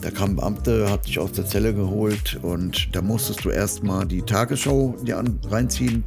Da 0.00 0.10
kam 0.10 0.30
ein 0.30 0.36
Beamte, 0.36 0.90
hat 0.90 1.06
dich 1.06 1.18
aus 1.18 1.32
der 1.32 1.46
Zelle 1.46 1.74
geholt 1.74 2.38
und 2.42 2.94
da 2.96 3.02
musstest 3.02 3.44
du 3.44 3.50
erstmal 3.50 4.06
die 4.06 4.22
Tagesschau 4.22 4.96
dir 5.04 5.22
reinziehen 5.50 6.04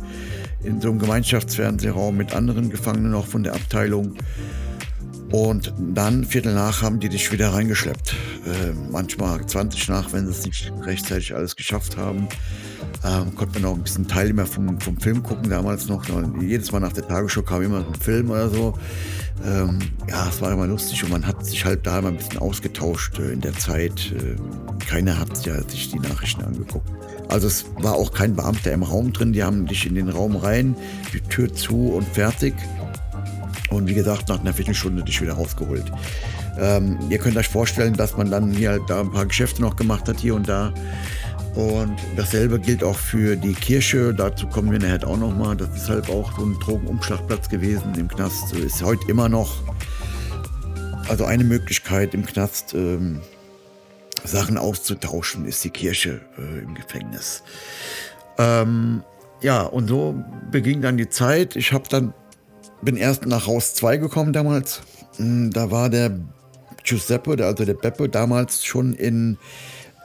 in 0.64 0.82
so 0.82 0.90
einem 0.90 1.00
Gemeinschaftsfernsehraum 1.00 2.18
mit 2.18 2.34
anderen 2.34 2.70
Gefangenen 2.70 3.12
noch 3.12 3.28
von 3.28 3.44
der 3.44 3.54
Abteilung. 3.54 4.16
Und 5.32 5.74
dann, 5.80 6.26
Viertel 6.26 6.54
nach, 6.54 6.84
haben 6.84 7.00
die 7.00 7.10
dich 7.10 7.32
wieder 7.32 7.54
reingeschleppt. 7.54 8.16
Äh, 8.46 8.74
manchmal 8.92 9.44
20 9.46 9.90
nach, 9.90 10.14
wenn 10.14 10.26
sie 10.26 10.32
es 10.32 10.46
nicht 10.46 10.72
rechtzeitig 10.82 11.34
alles 11.34 11.56
geschafft 11.56 11.98
haben. 11.98 12.28
Ähm, 13.06 13.36
konnte 13.36 13.60
man 13.60 13.72
auch 13.72 13.76
ein 13.76 13.84
bisschen 13.84 14.08
Teil 14.08 14.32
mehr 14.32 14.46
vom, 14.46 14.80
vom 14.80 14.98
Film 14.98 15.24
gucken, 15.24 15.50
damals 15.50 15.88
noch. 15.88 16.06
Jedes 16.40 16.72
Mal 16.72 16.80
nach 16.80 16.94
der 16.94 17.06
Tagesschau 17.06 17.42
kam 17.42 17.62
immer 17.62 17.80
ein 17.80 17.96
Film 18.00 18.32
oder 18.32 18.50
so. 18.50 18.74
Ähm, 19.46 19.80
ja, 20.10 20.30
es 20.30 20.42
war 20.42 20.54
immer 20.54 20.68
lustig 20.68 21.04
und 21.04 21.12
man 21.12 21.28
hat 21.28 21.46
sich 21.46 21.66
halt 21.66 21.86
da 21.86 22.00
immer 22.00 22.10
ein 22.10 22.18
bisschen 22.18 22.38
ausgetauscht 22.38 23.20
äh, 23.20 23.34
in 23.34 23.42
der 23.42 23.54
Zeit. 23.54 24.14
Äh, 24.14 24.36
keiner 24.86 25.20
hat 25.20 25.46
ja 25.46 25.62
sich 25.64 25.92
die 25.92 26.00
Nachrichten 26.00 26.44
angeguckt. 26.44 26.90
Also 27.28 27.48
es 27.48 27.66
war 27.80 27.96
auch 27.96 28.14
kein 28.14 28.36
Beamter 28.36 28.72
im 28.72 28.84
Raum 28.84 29.12
drin, 29.12 29.34
die 29.34 29.44
haben 29.44 29.66
dich 29.66 29.86
in 29.86 29.96
den 29.96 30.10
Raum 30.10 30.36
rein, 30.36 30.76
die 31.14 31.20
Tür 31.20 31.52
zu 31.54 31.94
und 31.94 32.08
fertig. 32.08 32.54
Und 33.70 33.88
wie 33.88 33.96
gesagt, 33.96 34.30
nach 34.30 34.40
einer 34.40 34.54
Viertelstunde 34.54 35.04
dich 35.04 35.22
wieder 35.22 35.34
rausgeholt. 35.34 35.92
Ähm, 36.60 37.00
ihr 37.10 37.18
könnt 37.18 37.36
euch 37.36 37.48
vorstellen, 37.48 37.94
dass 37.94 38.16
man 38.16 38.30
dann 38.30 38.52
hier 38.52 38.70
halt 38.72 38.84
da 38.88 39.02
ein 39.02 39.12
paar 39.12 39.26
Geschäfte 39.26 39.62
noch 39.62 39.76
gemacht 39.76 40.08
hat, 40.08 40.20
hier 40.20 40.36
und 40.36 40.48
da. 40.48 40.74
Und 41.56 41.96
dasselbe 42.16 42.60
gilt 42.60 42.84
auch 42.84 42.98
für 42.98 43.36
die 43.36 43.54
Kirche. 43.54 44.14
Dazu 44.14 44.48
kommen 44.48 44.72
wir 44.72 44.80
nachher 44.80 45.08
auch 45.08 45.18
nochmal. 45.18 45.56
Das 45.56 45.70
ist 45.76 45.90
halt 45.90 46.10
auch 46.10 46.36
so 46.38 46.46
ein 46.46 46.60
Drogenumschlagplatz 46.60 47.48
gewesen 47.50 47.94
im 47.96 48.08
Knast. 48.08 48.54
Ist 48.54 48.82
heute 48.82 49.08
immer 49.08 49.30
noch. 49.30 49.62
Also 51.10 51.26
eine 51.26 51.44
Möglichkeit 51.44 52.14
im 52.14 52.26
Knast 52.26 52.74
ähm, 52.74 53.20
Sachen 54.24 54.58
auszutauschen, 54.58 55.46
ist 55.46 55.64
die 55.64 55.70
Kirche 55.70 56.22
äh, 56.38 56.64
im 56.64 56.74
Gefängnis. 56.74 57.44
Ähm, 58.38 59.04
ja, 59.42 59.64
und 59.64 59.90
so 59.90 60.16
beging 60.50 60.82
dann 60.82 60.98
die 60.98 61.10
Zeit. 61.10 61.56
Ich 61.56 61.74
habe 61.74 61.90
dann 61.90 62.14
bin 62.82 62.98
erst 62.98 63.26
nach 63.26 63.48
Haus 63.48 63.76
2 63.76 63.98
gekommen 63.98 64.34
damals. 64.34 64.82
Hm, 65.18 65.52
da 65.52 65.72
war 65.72 65.90
der 65.90 66.20
Giuseppe, 66.84 67.44
also 67.46 67.66
der 67.66 67.74
Beppe, 67.74 68.10
damals 68.10 68.66
schon 68.66 68.94
in 68.94 69.38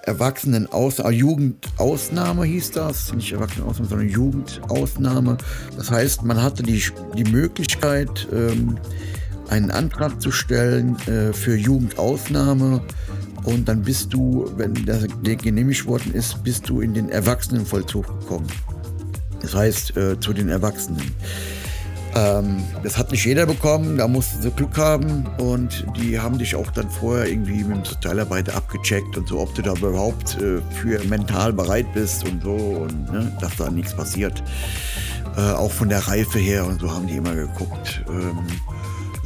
Erwachsenenaus 0.08 0.98
äh, 0.98 1.10
Jugendausnahme 1.10 2.44
hieß 2.44 2.72
das, 2.72 3.12
nicht 3.14 3.32
Erwachsenenausnahme, 3.32 3.88
sondern 3.88 4.08
Jugendausnahme. 4.08 5.36
Das 5.76 5.90
heißt, 5.90 6.24
man 6.24 6.42
hatte 6.42 6.62
die, 6.62 6.82
die 7.16 7.30
Möglichkeit, 7.30 8.26
ähm, 8.32 8.78
einen 9.48 9.70
Antrag 9.70 10.20
zu 10.20 10.30
stellen 10.30 10.96
äh, 11.06 11.32
für 11.32 11.56
Jugendausnahme 11.56 12.82
und 13.44 13.68
dann 13.68 13.82
bist 13.82 14.12
du, 14.12 14.50
wenn 14.56 14.74
das 14.84 15.06
genehmigt 15.22 15.86
worden 15.86 16.12
ist, 16.12 16.42
bist 16.42 16.68
du 16.68 16.80
in 16.80 16.94
den 16.94 17.08
Erwachsenenvollzug 17.08 18.06
gekommen. 18.20 18.48
Das 19.40 19.54
heißt, 19.54 19.96
äh, 19.96 20.18
zu 20.20 20.32
den 20.32 20.48
Erwachsenen. 20.48 21.14
Ähm, 22.14 22.64
das 22.82 22.96
hat 22.96 23.10
nicht 23.10 23.24
jeder 23.24 23.46
bekommen, 23.46 23.98
da 23.98 24.08
mussten 24.08 24.42
sie 24.42 24.50
Glück 24.50 24.76
haben 24.78 25.26
und 25.38 25.84
die 25.96 26.18
haben 26.18 26.38
dich 26.38 26.54
auch 26.54 26.70
dann 26.70 26.88
vorher 26.90 27.28
irgendwie 27.28 27.64
mit 27.64 27.76
dem 27.76 27.84
Sozialarbeiter 27.84 28.56
abgecheckt 28.56 29.16
und 29.16 29.28
so, 29.28 29.40
ob 29.40 29.54
du 29.54 29.62
da 29.62 29.72
überhaupt 29.74 30.38
äh, 30.40 30.60
für 30.72 31.04
mental 31.04 31.52
bereit 31.52 31.92
bist 31.92 32.24
und 32.24 32.42
so 32.42 32.54
und 32.54 33.12
ne, 33.12 33.36
dass 33.40 33.56
da 33.56 33.70
nichts 33.70 33.94
passiert. 33.94 34.42
Äh, 35.36 35.52
auch 35.52 35.70
von 35.70 35.88
der 35.88 36.08
Reife 36.08 36.38
her 36.38 36.66
und 36.66 36.80
so 36.80 36.90
haben 36.90 37.06
die 37.06 37.16
immer 37.16 37.34
geguckt. 37.34 38.02
Ähm, 38.08 38.38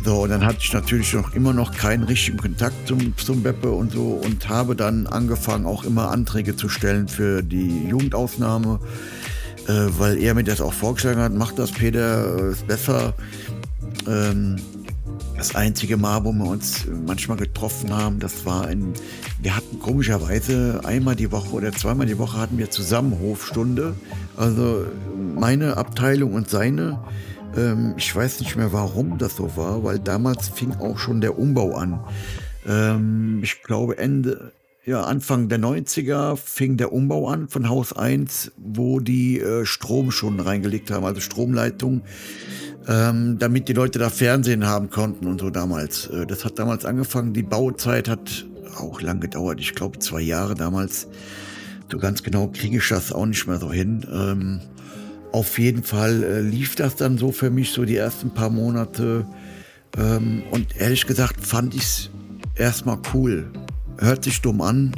so, 0.04 0.22
und 0.22 0.30
dann 0.30 0.44
hatte 0.44 0.58
ich 0.60 0.72
natürlich 0.72 1.14
noch 1.14 1.32
immer 1.32 1.52
noch 1.52 1.72
keinen 1.72 2.02
richtigen 2.02 2.36
Kontakt 2.36 2.88
zum, 2.88 3.16
zum 3.16 3.44
Beppe 3.44 3.70
und 3.70 3.92
so 3.92 4.20
und 4.24 4.48
habe 4.48 4.74
dann 4.74 5.06
angefangen, 5.06 5.64
auch 5.64 5.84
immer 5.84 6.10
Anträge 6.10 6.56
zu 6.56 6.68
stellen 6.68 7.06
für 7.06 7.42
die 7.42 7.86
Jugendausnahme 7.86 8.80
äh, 9.68 9.88
weil 9.98 10.18
er 10.18 10.34
mir 10.34 10.44
das 10.44 10.60
auch 10.60 10.72
vorgeschlagen 10.72 11.20
hat, 11.20 11.32
mach 11.32 11.52
das, 11.52 11.72
Peter, 11.72 12.38
äh, 12.38 12.52
ist 12.52 12.66
besser. 12.66 13.14
Ähm, 14.08 14.56
das 15.36 15.54
einzige 15.54 15.96
Mal, 15.96 16.24
wo 16.24 16.32
wir 16.32 16.46
uns 16.46 16.86
manchmal 17.06 17.36
getroffen 17.36 17.92
haben, 17.94 18.20
das 18.20 18.46
war 18.46 18.70
in, 18.70 18.92
wir 19.40 19.56
hatten 19.56 19.80
komischerweise 19.80 20.80
einmal 20.84 21.16
die 21.16 21.32
Woche 21.32 21.50
oder 21.50 21.72
zweimal 21.72 22.06
die 22.06 22.18
Woche 22.18 22.38
hatten 22.38 22.58
wir 22.58 22.70
zusammen 22.70 23.18
Hofstunde. 23.18 23.94
Also 24.36 24.86
meine 25.34 25.76
Abteilung 25.76 26.34
und 26.34 26.48
seine. 26.48 27.00
Ähm, 27.56 27.94
ich 27.96 28.14
weiß 28.14 28.40
nicht 28.40 28.56
mehr, 28.56 28.72
warum 28.72 29.18
das 29.18 29.36
so 29.36 29.56
war, 29.56 29.82
weil 29.84 29.98
damals 29.98 30.48
fing 30.48 30.72
auch 30.76 30.98
schon 30.98 31.20
der 31.20 31.38
Umbau 31.38 31.74
an. 31.74 32.00
Ähm, 32.66 33.40
ich 33.42 33.62
glaube 33.62 33.98
Ende, 33.98 34.52
ja, 34.84 35.04
Anfang 35.04 35.48
der 35.48 35.60
90er 35.60 36.36
fing 36.36 36.76
der 36.76 36.92
Umbau 36.92 37.28
an 37.28 37.48
von 37.48 37.68
Haus 37.68 37.92
1, 37.92 38.52
wo 38.56 38.98
die 38.98 39.38
äh, 39.38 39.64
Strom 39.64 40.10
schon 40.10 40.40
reingelegt 40.40 40.90
haben, 40.90 41.04
also 41.04 41.20
Stromleitung, 41.20 42.02
ähm, 42.88 43.38
damit 43.38 43.68
die 43.68 43.74
Leute 43.74 44.00
da 44.00 44.10
Fernsehen 44.10 44.66
haben 44.66 44.90
konnten 44.90 45.28
und 45.28 45.40
so 45.40 45.50
damals. 45.50 46.08
Äh, 46.08 46.26
das 46.26 46.44
hat 46.44 46.58
damals 46.58 46.84
angefangen. 46.84 47.32
Die 47.32 47.44
Bauzeit 47.44 48.08
hat 48.08 48.44
auch 48.76 49.00
lang 49.00 49.20
gedauert. 49.20 49.60
Ich 49.60 49.74
glaube, 49.74 50.00
zwei 50.00 50.20
Jahre 50.20 50.56
damals. 50.56 51.06
So 51.90 51.98
ganz 51.98 52.24
genau 52.24 52.48
kriege 52.48 52.78
ich 52.78 52.88
das 52.88 53.12
auch 53.12 53.26
nicht 53.26 53.46
mehr 53.46 53.60
so 53.60 53.70
hin. 53.70 54.04
Ähm, 54.12 54.60
auf 55.30 55.60
jeden 55.60 55.84
Fall 55.84 56.24
äh, 56.24 56.40
lief 56.40 56.74
das 56.74 56.96
dann 56.96 57.18
so 57.18 57.30
für 57.30 57.50
mich 57.50 57.70
so 57.70 57.84
die 57.84 57.96
ersten 57.96 58.30
paar 58.30 58.50
Monate. 58.50 59.26
Ähm, 59.96 60.42
und 60.50 60.76
ehrlich 60.76 61.06
gesagt 61.06 61.46
fand 61.46 61.74
ich 61.74 61.82
es 61.82 62.10
erstmal 62.56 62.98
cool. 63.14 63.48
Hört 63.98 64.24
sich 64.24 64.40
dumm 64.40 64.60
an, 64.60 64.94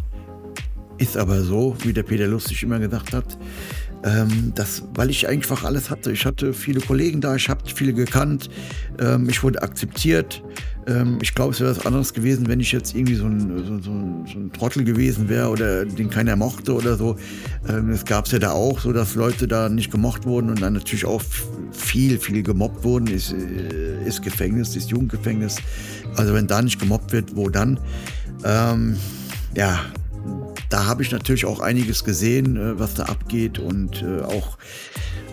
ist 0.98 1.16
aber 1.16 1.42
so, 1.42 1.76
wie 1.82 1.92
der 1.92 2.02
Peter 2.02 2.26
Lustig 2.26 2.62
immer 2.62 2.78
gesagt 2.78 3.12
hat. 3.12 3.36
Ähm, 4.04 4.52
das, 4.54 4.82
weil 4.94 5.08
ich 5.08 5.28
einfach 5.28 5.64
alles 5.64 5.88
hatte. 5.88 6.12
Ich 6.12 6.26
hatte 6.26 6.52
viele 6.52 6.80
Kollegen 6.80 7.22
da, 7.22 7.36
ich 7.36 7.48
habe 7.48 7.62
viele 7.74 7.94
gekannt, 7.94 8.50
ähm, 9.00 9.28
ich 9.30 9.42
wurde 9.42 9.62
akzeptiert. 9.62 10.42
Ähm, 10.86 11.18
ich 11.22 11.34
glaube, 11.34 11.54
es 11.54 11.60
wäre 11.60 11.70
was 11.70 11.86
anderes 11.86 12.12
gewesen, 12.12 12.46
wenn 12.46 12.60
ich 12.60 12.70
jetzt 12.70 12.94
irgendwie 12.94 13.14
so 13.14 13.24
ein, 13.24 13.64
so, 13.64 13.78
so, 13.78 14.24
so 14.30 14.38
ein 14.38 14.52
Trottel 14.52 14.84
gewesen 14.84 15.30
wäre 15.30 15.48
oder 15.48 15.86
den 15.86 16.10
keiner 16.10 16.36
mochte 16.36 16.74
oder 16.74 16.96
so. 16.96 17.16
Ähm, 17.66 17.90
es 17.90 18.04
gab 18.04 18.26
es 18.26 18.32
ja 18.32 18.38
da 18.38 18.52
auch, 18.52 18.80
so 18.80 18.92
dass 18.92 19.14
Leute 19.14 19.48
da 19.48 19.70
nicht 19.70 19.90
gemocht 19.90 20.26
wurden 20.26 20.50
und 20.50 20.60
dann 20.60 20.74
natürlich 20.74 21.06
auch 21.06 21.22
viel, 21.72 22.18
viel 22.18 22.42
gemobbt 22.42 22.84
wurden. 22.84 23.06
Ist, 23.06 23.32
äh, 23.32 24.06
ist 24.06 24.22
Gefängnis, 24.22 24.76
ist 24.76 24.90
Jugendgefängnis. 24.90 25.56
Also 26.16 26.34
wenn 26.34 26.46
da 26.46 26.60
nicht 26.60 26.78
gemobbt 26.78 27.12
wird, 27.12 27.34
wo 27.34 27.48
dann? 27.48 27.80
Ähm, 28.44 28.96
ja, 29.56 29.80
da 30.68 30.86
habe 30.86 31.02
ich 31.02 31.10
natürlich 31.12 31.44
auch 31.44 31.60
einiges 31.60 32.04
gesehen, 32.04 32.56
äh, 32.56 32.78
was 32.78 32.94
da 32.94 33.04
abgeht 33.04 33.58
und 33.58 34.02
äh, 34.02 34.22
auch 34.22 34.58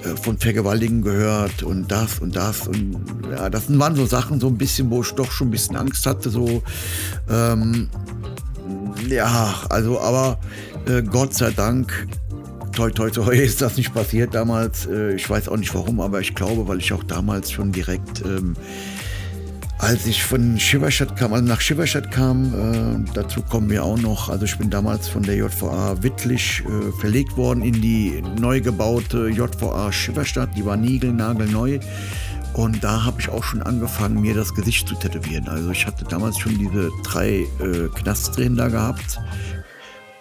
äh, 0.04 0.16
von 0.16 0.38
Vergewaltigen 0.38 1.02
gehört 1.02 1.64
und 1.64 1.92
das 1.92 2.20
und 2.20 2.36
das 2.36 2.68
und 2.68 2.98
ja, 3.30 3.50
das 3.50 3.78
waren 3.78 3.96
so 3.96 4.06
Sachen 4.06 4.40
so 4.40 4.48
ein 4.48 4.58
bisschen, 4.58 4.90
wo 4.90 5.02
ich 5.02 5.12
doch 5.12 5.32
schon 5.32 5.48
ein 5.48 5.52
bisschen 5.52 5.76
Angst 5.76 6.06
hatte, 6.06 6.30
so 6.30 6.64
ähm, 7.30 7.90
ja, 9.08 9.54
also 9.70 10.00
aber 10.00 10.40
äh, 10.86 11.02
Gott 11.02 11.34
sei 11.34 11.52
Dank 11.52 12.08
toi 12.72 12.90
toi 12.90 13.10
toi 13.10 13.36
ist 13.36 13.62
das 13.62 13.78
nicht 13.78 13.94
passiert 13.94 14.34
damals. 14.34 14.86
Äh, 14.86 15.16
ich 15.16 15.30
weiß 15.30 15.50
auch 15.50 15.58
nicht 15.58 15.74
warum, 15.74 16.00
aber 16.00 16.22
ich 16.22 16.36
glaube, 16.36 16.68
weil 16.68 16.80
ich 16.80 16.94
auch 16.94 17.04
damals 17.04 17.52
schon 17.52 17.72
direkt 17.72 18.24
ähm, 18.26 18.56
als 19.82 20.06
ich 20.06 20.24
von 20.24 20.60
Schifferstadt 20.60 21.16
kam, 21.18 21.34
also 21.34 21.44
nach 21.44 21.60
Schifferstadt 21.60 22.12
kam, 22.12 22.54
äh, 22.54 23.12
dazu 23.14 23.42
kommen 23.42 23.70
wir 23.70 23.84
auch 23.84 23.98
noch, 23.98 24.30
also 24.30 24.46
ich 24.46 24.56
bin 24.58 24.70
damals 24.70 25.08
von 25.08 25.24
der 25.24 25.36
JVA 25.36 26.04
Wittlich 26.04 26.64
äh, 26.66 26.92
verlegt 27.00 27.36
worden 27.36 27.64
in 27.64 27.82
die 27.82 28.24
neu 28.40 28.62
gebaute 28.62 29.28
JVA 29.30 29.92
Schifferstadt, 29.92 30.56
die 30.56 30.66
war 30.66 30.78
niegelnagelneu. 30.78 31.80
Und 32.54 32.84
da 32.84 33.06
habe 33.06 33.22
ich 33.22 33.30
auch 33.30 33.44
schon 33.44 33.64
angefangen, 33.64 34.22
mir 34.22 34.36
das 34.36 34.54
Gesicht 34.54 34.88
zu 34.88 34.94
tätowieren. 34.96 35.48
Also 35.48 35.72
ich 35.72 35.88
hatte 35.88 36.06
damals 36.06 36.38
schon 36.38 36.58
diese 36.58 36.92
drei 37.04 37.48
äh, 37.60 37.88
Knastdrehen 37.96 38.58
da 38.58 38.68
gehabt 38.68 39.20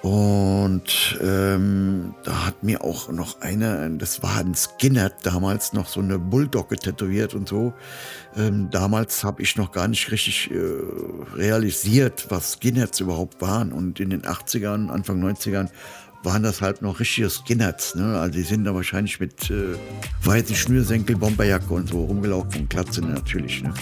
und 0.03 1.19
ähm, 1.21 2.15
da 2.25 2.47
hat 2.47 2.63
mir 2.63 2.83
auch 2.83 3.11
noch 3.11 3.43
einer, 3.43 3.89
das 3.91 4.23
war 4.23 4.39
ein 4.39 4.55
Skinhead 4.55 5.13
damals, 5.25 5.75
noch 5.75 5.89
so 5.89 6.01
eine 6.01 6.19
Bulldogge 6.19 6.77
tätowiert 6.77 7.35
und 7.35 7.47
so. 7.49 7.75
Ähm, 8.35 8.71
damals 8.71 9.25
habe 9.25 9.43
ich 9.43 9.57
noch 9.57 9.73
gar 9.73 9.89
nicht 9.89 10.11
richtig 10.11 10.51
äh, 10.51 10.57
realisiert, 11.37 12.27
was 12.31 12.55
Skinheads 12.55 13.01
überhaupt 13.01 13.43
waren. 13.43 13.73
Und 13.73 14.01
in 14.01 14.09
den 14.09 14.23
80ern, 14.23 14.89
Anfang 14.89 15.23
90ern 15.23 15.69
waren 16.23 16.43
das 16.43 16.63
halt 16.63 16.81
noch 16.81 17.01
richtige 17.01 17.29
Skinheads. 17.29 17.95
Ne? 17.95 18.19
Also 18.19 18.39
die 18.39 18.45
sind 18.45 18.65
da 18.65 18.75
wahrscheinlich 18.75 19.21
mit 19.21 19.51
äh, 19.51 19.75
weißen 20.25 20.57
Schnürsenkel, 20.57 21.17
Bomberjacke 21.17 21.75
und 21.75 21.91
so 21.91 22.05
rumgelaufen 22.05 22.63
und 22.63 22.71
Glatze 22.71 23.03
natürlich. 23.03 23.63
Ne? 23.63 23.75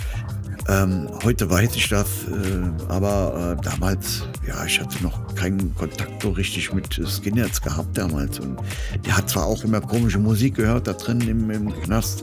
Ähm, 0.68 1.08
heute 1.24 1.48
weiß 1.48 1.76
ich 1.76 1.88
das, 1.88 2.06
äh, 2.24 2.90
aber 2.92 3.56
äh, 3.58 3.64
damals, 3.64 4.24
ja, 4.46 4.64
ich 4.66 4.78
hatte 4.78 5.02
noch 5.02 5.34
keinen 5.34 5.74
Kontakt 5.74 6.22
so 6.22 6.30
richtig 6.30 6.74
mit 6.74 6.94
Skinheads 6.94 7.62
gehabt 7.62 7.96
damals. 7.96 8.38
Und 8.38 8.58
der 9.06 9.16
hat 9.16 9.30
zwar 9.30 9.46
auch 9.46 9.64
immer 9.64 9.80
komische 9.80 10.18
Musik 10.18 10.56
gehört 10.56 10.86
da 10.86 10.92
drin 10.92 11.22
im, 11.22 11.50
im 11.50 11.82
Knast, 11.82 12.22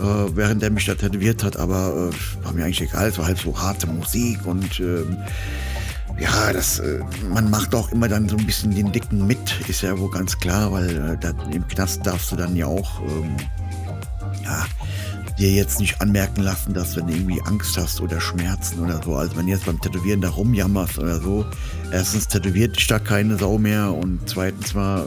äh, 0.00 0.02
während 0.02 0.64
er 0.64 0.70
mich 0.70 0.86
da 0.86 0.96
tätowiert 0.96 1.44
hat, 1.44 1.56
aber 1.56 2.10
äh, 2.10 2.44
war 2.44 2.52
mir 2.52 2.64
eigentlich 2.64 2.82
egal. 2.82 3.08
Es 3.08 3.18
war 3.18 3.26
halt 3.26 3.38
so 3.38 3.56
harte 3.56 3.86
Musik 3.86 4.44
und 4.46 4.80
ähm, 4.80 5.16
ja, 6.18 6.52
das, 6.52 6.80
äh, 6.80 7.00
man 7.32 7.50
macht 7.50 7.72
auch 7.72 7.92
immer 7.92 8.08
dann 8.08 8.28
so 8.28 8.36
ein 8.36 8.46
bisschen 8.46 8.74
den 8.74 8.90
Dicken 8.90 9.28
mit, 9.28 9.60
ist 9.68 9.82
ja 9.82 9.96
wohl 9.96 10.10
ganz 10.10 10.36
klar, 10.38 10.72
weil 10.72 10.88
äh, 10.90 11.16
da, 11.20 11.32
im 11.52 11.66
Knast 11.68 12.04
darfst 12.04 12.32
du 12.32 12.36
dann 12.36 12.56
ja 12.56 12.66
auch, 12.66 13.00
ähm, 13.02 13.36
ja, 14.42 14.66
dir 15.38 15.50
jetzt 15.50 15.80
nicht 15.80 16.00
anmerken 16.00 16.42
lassen, 16.42 16.72
dass 16.72 16.94
du 16.94 17.00
irgendwie 17.00 17.40
Angst 17.42 17.76
hast 17.76 18.00
oder 18.00 18.20
Schmerzen 18.20 18.80
oder 18.80 19.02
so. 19.02 19.14
Also 19.14 19.36
wenn 19.36 19.46
du 19.46 19.52
jetzt 19.52 19.66
beim 19.66 19.80
Tätowieren 19.80 20.20
da 20.20 20.30
rumjammerst 20.30 20.98
oder 20.98 21.20
so, 21.20 21.44
erstens 21.92 22.28
tätowiert 22.28 22.76
dich 22.76 22.86
da 22.86 22.98
keine 22.98 23.36
Sau 23.36 23.58
mehr 23.58 23.92
und 23.92 24.20
zweitens 24.26 24.74
mal 24.74 25.06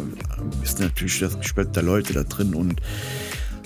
ist 0.63 0.79
natürlich 0.79 1.19
das 1.19 1.37
Gespött 1.39 1.75
der 1.75 1.83
Leute 1.83 2.13
da 2.13 2.23
drin 2.23 2.53
und 2.53 2.81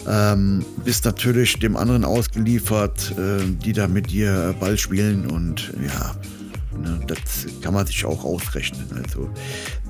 ähm, 0.08 0.66
bist 0.84 1.06
natürlich 1.06 1.60
dem 1.60 1.78
anderen 1.78 2.06
ausgeliefert, 2.06 3.14
äh, 3.18 3.44
die 3.64 3.74
da 3.74 3.88
mit 3.88 4.12
dir 4.12 4.56
Ball 4.60 4.78
spielen 4.78 5.28
und 5.28 5.74
ja, 5.86 6.16
ne, 6.82 7.00
das 7.08 7.46
kann 7.62 7.74
man 7.74 7.86
sich 7.86 8.04
auch 8.06 8.24
ausrechnen. 8.24 8.86
Also 9.04 9.30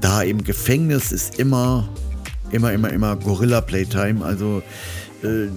da 0.02 0.22
im 0.22 0.44
Gefängnis 0.44 1.12
ist 1.12 1.40
immer, 1.40 1.88
immer, 2.52 2.74
immer, 2.74 2.92
immer 2.92 3.16
Gorilla 3.16 3.62
Playtime. 3.62 4.24
Also 4.24 4.62
äh, 5.24 5.50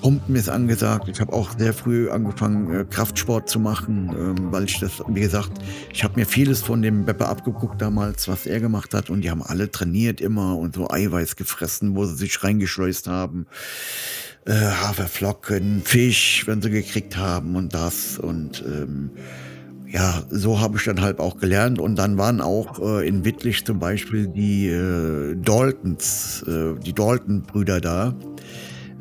Pumpen 0.00 0.34
ist 0.36 0.48
angesagt. 0.48 1.08
Ich 1.08 1.20
habe 1.20 1.32
auch 1.32 1.58
sehr 1.58 1.74
früh 1.74 2.10
angefangen, 2.10 2.72
äh, 2.72 2.84
Kraftsport 2.84 3.48
zu 3.48 3.60
machen, 3.60 4.14
ähm, 4.16 4.52
weil 4.52 4.64
ich 4.64 4.78
das, 4.80 5.02
wie 5.08 5.20
gesagt, 5.20 5.52
ich 5.92 6.04
habe 6.04 6.18
mir 6.18 6.26
vieles 6.26 6.62
von 6.62 6.82
dem 6.82 7.04
Beppe 7.04 7.28
abgeguckt 7.28 7.80
damals, 7.82 8.28
was 8.28 8.46
er 8.46 8.60
gemacht 8.60 8.94
hat. 8.94 9.10
Und 9.10 9.22
die 9.22 9.30
haben 9.30 9.42
alle 9.42 9.70
trainiert 9.70 10.20
immer 10.20 10.56
und 10.56 10.74
so 10.74 10.90
Eiweiß 10.90 11.36
gefressen, 11.36 11.96
wo 11.96 12.06
sie 12.06 12.16
sich 12.16 12.42
reingeschleust 12.42 13.08
haben. 13.08 13.46
Äh, 14.46 14.52
Haferflocken, 14.52 15.82
Fisch, 15.84 16.44
wenn 16.46 16.62
sie 16.62 16.70
gekriegt 16.70 17.16
haben 17.16 17.56
und 17.56 17.74
das. 17.74 18.18
Und 18.18 18.64
ähm, 18.66 19.10
ja, 19.86 20.22
so 20.30 20.60
habe 20.60 20.78
ich 20.78 20.84
dann 20.84 21.00
halt 21.00 21.18
auch 21.18 21.36
gelernt. 21.36 21.78
Und 21.78 21.96
dann 21.96 22.16
waren 22.16 22.40
auch 22.40 22.80
äh, 22.80 23.06
in 23.06 23.24
Wittlich 23.24 23.64
zum 23.66 23.78
Beispiel 23.78 24.28
die 24.28 24.68
äh, 24.68 25.36
Daltons, 25.36 26.44
äh, 26.46 26.78
die 26.80 26.94
Dalton-Brüder 26.94 27.80
da. 27.80 28.14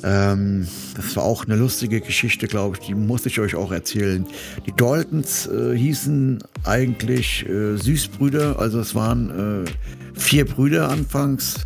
Ähm, 0.03 0.67
das 0.95 1.15
war 1.15 1.23
auch 1.23 1.45
eine 1.45 1.55
lustige 1.55 2.01
Geschichte, 2.01 2.47
glaube 2.47 2.77
ich, 2.79 2.87
die 2.87 2.95
muss 2.95 3.25
ich 3.25 3.39
euch 3.39 3.55
auch 3.55 3.71
erzählen. 3.71 4.25
Die 4.65 4.71
Daltons 4.71 5.47
äh, 5.47 5.75
hießen 5.75 6.39
eigentlich 6.63 7.47
äh, 7.47 7.75
Süßbrüder, 7.75 8.59
also 8.59 8.79
es 8.79 8.95
waren 8.95 9.65
äh, 9.65 10.19
vier 10.19 10.45
Brüder 10.45 10.89
anfangs. 10.89 11.65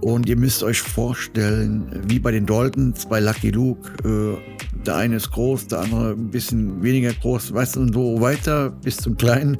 Und 0.00 0.28
ihr 0.28 0.36
müsst 0.36 0.64
euch 0.64 0.80
vorstellen, 0.80 2.02
wie 2.08 2.18
bei 2.18 2.32
den 2.32 2.44
Daltons, 2.44 3.06
bei 3.06 3.20
Lucky 3.20 3.50
Luke, 3.50 3.88
äh, 4.04 4.36
der 4.84 4.96
eine 4.96 5.16
ist 5.16 5.30
groß, 5.30 5.68
der 5.68 5.80
andere 5.80 6.10
ein 6.10 6.30
bisschen 6.30 6.82
weniger 6.82 7.12
groß, 7.12 7.54
weißt 7.54 7.76
du, 7.76 7.80
und 7.82 7.94
so 7.94 8.20
weiter 8.20 8.70
bis 8.70 8.96
zum 8.96 9.16
Kleinen. 9.16 9.56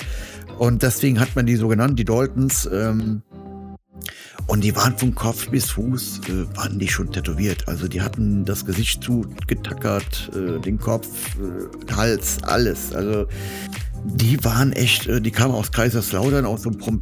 Und 0.59 0.83
deswegen 0.83 1.21
hat 1.21 1.37
man 1.37 1.47
die 1.47 1.55
so 1.55 1.69
genannt, 1.69 1.97
die 1.97 2.05
Daltons. 2.05 2.69
Ähm, 2.73 3.23
und 4.47 4.63
die 4.63 4.75
waren 4.75 4.97
von 4.99 5.15
Kopf 5.15 5.49
bis 5.49 5.71
Fuß, 5.71 6.21
äh, 6.29 6.57
waren 6.57 6.79
die 6.79 6.89
schon 6.89 7.11
tätowiert. 7.11 7.69
Also 7.69 7.89
die 7.89 8.03
hatten 8.03 8.45
das 8.45 8.65
Gesicht 8.65 9.03
zugetackert, 9.03 10.31
äh, 10.35 10.61
den 10.61 10.79
Kopf, 10.79 11.07
äh, 11.37 11.93
Hals, 11.95 12.43
alles. 12.43 12.95
Also 12.95 13.27
die 14.05 14.43
waren 14.45 14.73
echt, 14.73 15.07
äh, 15.07 15.21
die 15.21 15.31
kamen 15.31 15.55
aus 15.55 15.73
Kaiserslautern, 15.73 16.45
aus 16.45 16.63
so 16.63 16.71
einem 16.71 16.79
Pro 16.79 16.93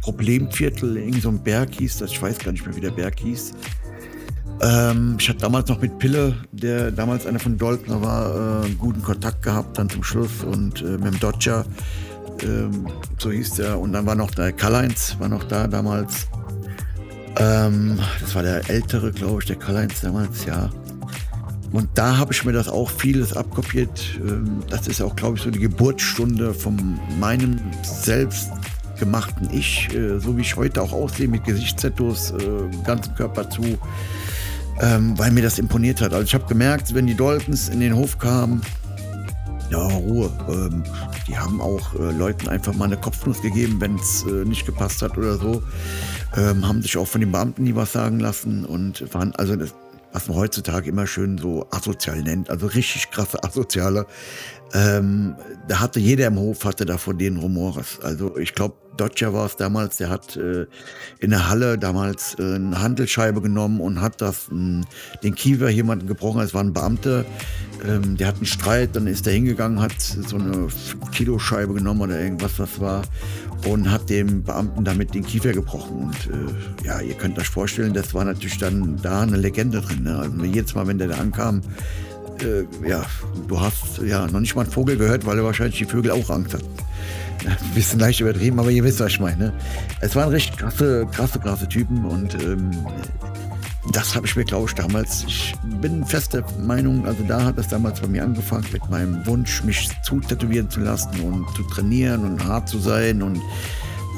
Problemviertel, 0.00 0.96
irgend 0.96 1.22
so 1.22 1.28
ein 1.28 1.40
Berg 1.40 1.76
hieß 1.76 1.98
das, 1.98 2.10
ich 2.10 2.20
weiß 2.20 2.38
gar 2.40 2.50
nicht 2.50 2.66
mehr, 2.66 2.74
wie 2.74 2.80
der 2.80 2.90
Berg 2.90 3.20
hieß. 3.20 3.52
Ähm, 4.60 5.16
ich 5.18 5.28
hatte 5.28 5.38
damals 5.38 5.68
noch 5.68 5.80
mit 5.80 5.96
Pille, 5.98 6.34
der 6.50 6.90
damals 6.90 7.24
einer 7.24 7.38
von 7.38 7.56
Doltner 7.56 8.02
war, 8.02 8.64
äh, 8.64 8.70
guten 8.70 9.02
Kontakt 9.02 9.42
gehabt 9.42 9.78
dann 9.78 9.88
zum 9.88 10.02
Schluss 10.02 10.42
und 10.44 10.82
äh, 10.82 10.98
mit 10.98 11.14
dem 11.14 11.20
Dodger, 11.20 11.64
ähm, 12.42 12.88
so 13.18 13.30
hieß 13.30 13.54
der. 13.54 13.78
Und 13.78 13.92
dann 13.92 14.06
war 14.06 14.16
noch 14.16 14.32
der 14.32 14.52
Karl-Heinz, 14.52 15.16
war 15.20 15.28
noch 15.28 15.44
da 15.44 15.68
damals. 15.68 16.26
Ähm, 17.38 17.98
das 18.20 18.34
war 18.34 18.42
der 18.42 18.68
ältere, 18.68 19.10
glaube 19.12 19.40
ich, 19.40 19.46
der 19.46 19.56
Karl-Heinz 19.56 20.00
damals, 20.00 20.44
ja. 20.44 20.70
Und 21.72 21.88
da 21.94 22.18
habe 22.18 22.32
ich 22.32 22.44
mir 22.44 22.52
das 22.52 22.68
auch 22.68 22.90
vieles 22.90 23.34
abkopiert. 23.34 24.18
Ähm, 24.20 24.62
das 24.68 24.86
ist 24.88 25.00
auch, 25.00 25.16
glaube 25.16 25.38
ich, 25.38 25.42
so 25.42 25.50
die 25.50 25.58
Geburtsstunde 25.58 26.52
von 26.52 26.98
meinem 27.18 27.58
selbstgemachten 27.82 29.48
Ich, 29.52 29.88
äh, 29.94 30.18
so 30.18 30.36
wie 30.36 30.42
ich 30.42 30.54
heute 30.56 30.82
auch 30.82 30.92
aussehe, 30.92 31.28
mit 31.28 31.44
Gesichtstattoos, 31.44 32.32
äh, 32.32 32.84
ganzen 32.84 33.14
Körper 33.14 33.48
zu, 33.48 33.78
ähm, 34.80 35.18
weil 35.18 35.30
mir 35.30 35.42
das 35.42 35.58
imponiert 35.58 36.02
hat. 36.02 36.12
Also 36.12 36.24
ich 36.24 36.34
habe 36.34 36.46
gemerkt, 36.46 36.94
wenn 36.94 37.06
die 37.06 37.16
Daltons 37.16 37.70
in 37.70 37.80
den 37.80 37.96
Hof 37.96 38.18
kamen, 38.18 38.60
ja, 39.72 39.86
Ruhe, 39.86 40.30
ähm, 40.48 40.82
Die 41.26 41.38
haben 41.38 41.60
auch 41.62 41.94
äh, 41.94 42.12
Leuten 42.12 42.48
einfach 42.48 42.74
mal 42.74 42.84
eine 42.84 42.98
Kopfnuss 42.98 43.40
gegeben, 43.40 43.80
wenn 43.80 43.94
es 43.94 44.22
äh, 44.24 44.44
nicht 44.44 44.66
gepasst 44.66 45.00
hat 45.00 45.16
oder 45.16 45.38
so. 45.38 45.62
Ähm, 46.36 46.68
haben 46.68 46.82
sich 46.82 46.98
auch 46.98 47.06
von 47.06 47.22
den 47.22 47.32
Beamten 47.32 47.62
nie 47.62 47.74
was 47.74 47.92
sagen 47.92 48.20
lassen 48.20 48.66
und 48.66 49.14
waren, 49.14 49.34
also 49.36 49.56
das, 49.56 49.74
was 50.12 50.28
man 50.28 50.36
heutzutage 50.36 50.90
immer 50.90 51.06
schön 51.06 51.38
so 51.38 51.66
asozial 51.70 52.22
nennt, 52.22 52.50
also 52.50 52.66
richtig 52.66 53.10
krasse 53.10 53.42
Asoziale. 53.42 54.06
Ähm, 54.74 55.36
da 55.68 55.80
hatte 55.80 56.00
jeder 56.00 56.26
im 56.26 56.38
Hof 56.38 56.64
hatte 56.64 56.86
da 56.86 56.98
von 56.98 57.18
denen 57.18 57.36
Rumores. 57.36 57.98
Also 58.02 58.36
ich 58.38 58.54
glaube, 58.54 58.76
Dodger 58.96 59.32
war 59.32 59.46
es 59.46 59.56
damals, 59.56 59.96
der 59.96 60.10
hat 60.10 60.36
äh, 60.36 60.66
in 61.18 61.30
der 61.30 61.48
Halle 61.48 61.78
damals 61.78 62.36
äh, 62.38 62.54
eine 62.54 62.80
Handelsscheibe 62.80 63.40
genommen 63.40 63.80
und 63.80 64.00
hat 64.00 64.20
das 64.20 64.48
äh, 64.48 64.80
den 65.22 65.34
Kiewer 65.34 65.68
jemanden 65.70 66.06
gebrochen. 66.06 66.42
Es 66.42 66.52
war 66.54 66.62
ein 66.62 66.72
Beamter, 66.72 67.24
ähm, 67.86 68.16
der 68.16 68.28
hat 68.28 68.36
einen 68.36 68.46
Streit, 68.46 68.90
dann 68.94 69.06
ist 69.06 69.26
er 69.26 69.32
hingegangen, 69.32 69.80
hat 69.80 70.00
so 70.00 70.36
eine 70.36 70.68
Kiloscheibe 71.12 71.74
genommen 71.74 72.02
oder 72.02 72.20
irgendwas, 72.20 72.58
was 72.58 72.80
war 72.80 73.02
und 73.66 73.90
hat 73.90 74.10
dem 74.10 74.42
Beamten 74.42 74.84
damit 74.84 75.14
den 75.14 75.24
Kiefer 75.24 75.52
gebrochen. 75.52 75.96
Und 75.96 76.26
äh, 76.26 76.86
ja, 76.86 77.00
ihr 77.00 77.14
könnt 77.14 77.38
euch 77.38 77.48
vorstellen, 77.48 77.94
das 77.94 78.12
war 78.12 78.24
natürlich 78.24 78.58
dann 78.58 78.98
da 79.02 79.22
eine 79.22 79.36
Legende 79.36 79.80
drin. 79.80 80.02
Ne? 80.02 80.18
Also 80.18 80.44
jedes 80.44 80.74
Mal, 80.74 80.86
wenn 80.86 80.98
der 80.98 81.08
da 81.08 81.16
ankam, 81.16 81.62
äh, 82.44 82.64
ja, 82.86 83.04
du 83.48 83.60
hast 83.60 84.00
ja 84.04 84.26
noch 84.26 84.40
nicht 84.40 84.54
mal 84.54 84.62
einen 84.62 84.70
Vogel 84.70 84.96
gehört, 84.96 85.26
weil 85.26 85.38
er 85.38 85.44
wahrscheinlich 85.44 85.78
die 85.78 85.84
Vögel 85.84 86.10
auch 86.10 86.30
Angst 86.30 86.54
hat. 86.54 86.62
Ein 87.44 87.74
bisschen 87.74 87.98
leicht 87.98 88.20
übertrieben, 88.20 88.60
aber 88.60 88.70
ihr 88.70 88.84
wisst, 88.84 89.00
was 89.00 89.12
ich 89.12 89.20
meine. 89.20 89.46
Ne? 89.46 89.52
Es 90.00 90.14
waren 90.14 90.28
recht 90.28 90.56
krasse, 90.56 91.06
krasse, 91.10 91.40
krasse 91.40 91.68
Typen 91.68 92.04
und 92.04 92.34
ähm, 92.42 92.70
das 93.92 94.14
habe 94.14 94.26
ich 94.26 94.36
mir, 94.36 94.44
glaube 94.44 94.66
ich, 94.68 94.74
damals. 94.74 95.24
Ich 95.26 95.54
bin 95.80 96.04
fester 96.04 96.44
Meinung, 96.60 97.04
also 97.06 97.24
da 97.24 97.42
hat 97.44 97.58
es 97.58 97.68
damals 97.68 98.00
bei 98.00 98.06
mir 98.06 98.22
angefangen 98.22 98.66
mit 98.72 98.88
meinem 98.90 99.26
Wunsch, 99.26 99.64
mich 99.64 99.90
zu 100.04 100.20
tätowieren 100.20 100.70
zu 100.70 100.80
lassen 100.80 101.20
und 101.20 101.46
zu 101.56 101.64
trainieren 101.64 102.24
und 102.24 102.44
hart 102.44 102.68
zu 102.68 102.78
sein 102.78 103.22
und 103.22 103.40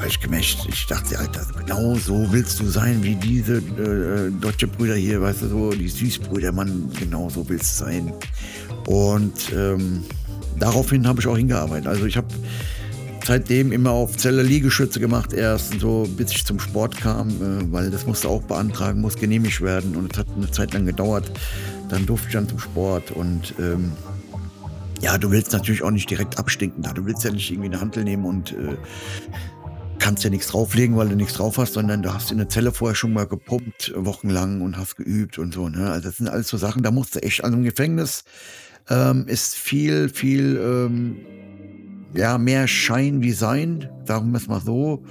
ich 0.09 0.21
gemerkt, 0.21 0.67
ich 0.69 0.87
dachte, 0.87 1.19
Alter, 1.19 1.47
genau 1.59 1.95
so 1.95 2.27
willst 2.31 2.61
du 2.61 2.67
sein 2.67 3.03
wie 3.03 3.15
diese 3.15 3.57
äh, 3.57 4.31
deutsche 4.41 4.67
Brüder 4.67 4.95
hier, 4.95 5.21
weißt 5.21 5.43
du, 5.43 5.49
so 5.49 5.71
die 5.71 5.89
Süßbrüder, 5.89 6.53
Mann, 6.53 6.91
genau 6.99 7.31
so 7.31 7.49
willst 7.49 7.81
du 7.81 7.85
sein. 7.85 8.13
Und 8.87 9.53
ähm, 9.55 10.05
daraufhin 10.59 11.07
habe 11.07 11.21
ich 11.21 11.27
auch 11.27 11.37
hingearbeitet. 11.37 11.87
Also 11.87 12.07
ich 12.07 12.17
habe 12.17 12.29
seitdem 13.25 13.73
immer 13.73 13.91
auf 13.91 14.17
Zelle 14.17 14.43
Liegestütze 14.43 15.01
gemacht, 15.01 15.33
erst 15.33 15.81
so 15.81 16.07
bis 16.17 16.33
ich 16.33 16.45
zum 16.45 16.61
Sport 16.61 16.97
kam, 16.97 17.29
äh, 17.31 17.73
weil 17.73 17.91
das 17.91 18.07
musste 18.07 18.29
auch 18.29 18.43
beantragen, 18.43 19.01
muss 19.01 19.17
genehmigt 19.17 19.61
werden 19.61 19.97
und 19.97 20.13
es 20.13 20.19
hat 20.19 20.27
eine 20.37 20.51
Zeit 20.51 20.75
lang 20.75 20.87
gedauert. 20.87 21.31
Dann 21.89 22.07
durfte 22.07 22.29
ich 22.29 22.35
dann 22.35 22.49
zum 22.49 22.59
Sport 22.59 23.11
und 23.11 23.55
ähm, 23.59 23.93
ja, 25.01 25.19
du 25.19 25.31
willst 25.31 25.53
natürlich 25.53 25.83
auch 25.83 25.91
nicht 25.91 26.09
direkt 26.09 26.39
abstinken 26.39 26.83
da. 26.83 26.93
Du 26.93 27.05
willst 27.05 27.25
ja 27.25 27.31
nicht 27.31 27.51
irgendwie 27.51 27.69
eine 27.69 27.81
Handel 27.81 28.05
nehmen 28.05 28.25
und 28.25 28.53
äh, 28.53 28.77
kannst 30.05 30.23
ja 30.23 30.29
nichts 30.29 30.49
drauflegen, 30.49 30.99
weil 30.99 31.09
du 31.09 31.17
nichts 31.17 31.33
drauf 31.33 31.57
hast, 31.57 31.73
sondern 31.73 32.03
du 32.03 32.13
hast 32.13 32.31
in 32.31 32.37
der 32.37 32.51
Zelle 32.51 32.73
vorher 32.73 32.95
schon 32.95 33.15
mal 33.15 33.27
gepumpt, 33.27 33.95
wochenlang 33.97 34.61
und 34.61 34.77
hast 34.77 34.97
geübt 34.97 35.39
und 35.39 35.55
so. 35.55 35.71
Ne? 35.71 35.91
Also 35.91 36.09
das 36.09 36.19
sind 36.19 36.29
alles 36.29 36.49
so 36.49 36.59
Sachen, 36.59 36.83
da 36.83 36.91
musst 36.91 37.15
du 37.15 37.23
echt, 37.23 37.43
also 37.43 37.57
im 37.57 37.65
Gefängnis 37.65 38.25
ähm, 38.91 39.27
ist 39.27 39.55
viel, 39.55 40.11
viel 40.11 40.61
ähm, 40.63 41.17
ja, 42.13 42.37
mehr 42.37 42.69
Schein 42.69 43.23
wie 43.23 43.33
Sein, 43.33 43.89
sagen 44.05 44.31
wir 44.33 44.37
es 44.37 44.47
mal 44.47 44.61
so, 44.61 45.03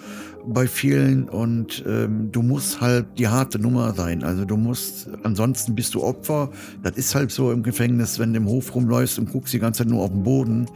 bei 0.45 0.67
vielen. 0.67 1.27
Und 1.27 1.83
ähm, 1.87 2.31
du 2.31 2.43
musst 2.43 2.79
halt 2.79 3.07
die 3.17 3.27
harte 3.27 3.57
Nummer 3.57 3.95
sein. 3.95 4.23
Also 4.23 4.45
du 4.45 4.57
musst, 4.57 5.09
ansonsten 5.23 5.73
bist 5.73 5.95
du 5.95 6.03
Opfer. 6.03 6.51
Das 6.83 6.97
ist 6.97 7.15
halt 7.15 7.31
so 7.31 7.51
im 7.51 7.63
Gefängnis, 7.63 8.19
wenn 8.19 8.31
du 8.31 8.37
im 8.37 8.47
Hof 8.47 8.75
rumläufst 8.75 9.17
und 9.17 9.31
guckst 9.31 9.53
die 9.53 9.59
ganze 9.59 9.79
Zeit 9.79 9.87
nur 9.87 10.03
auf 10.03 10.11
den 10.11 10.21
Boden. 10.21 10.67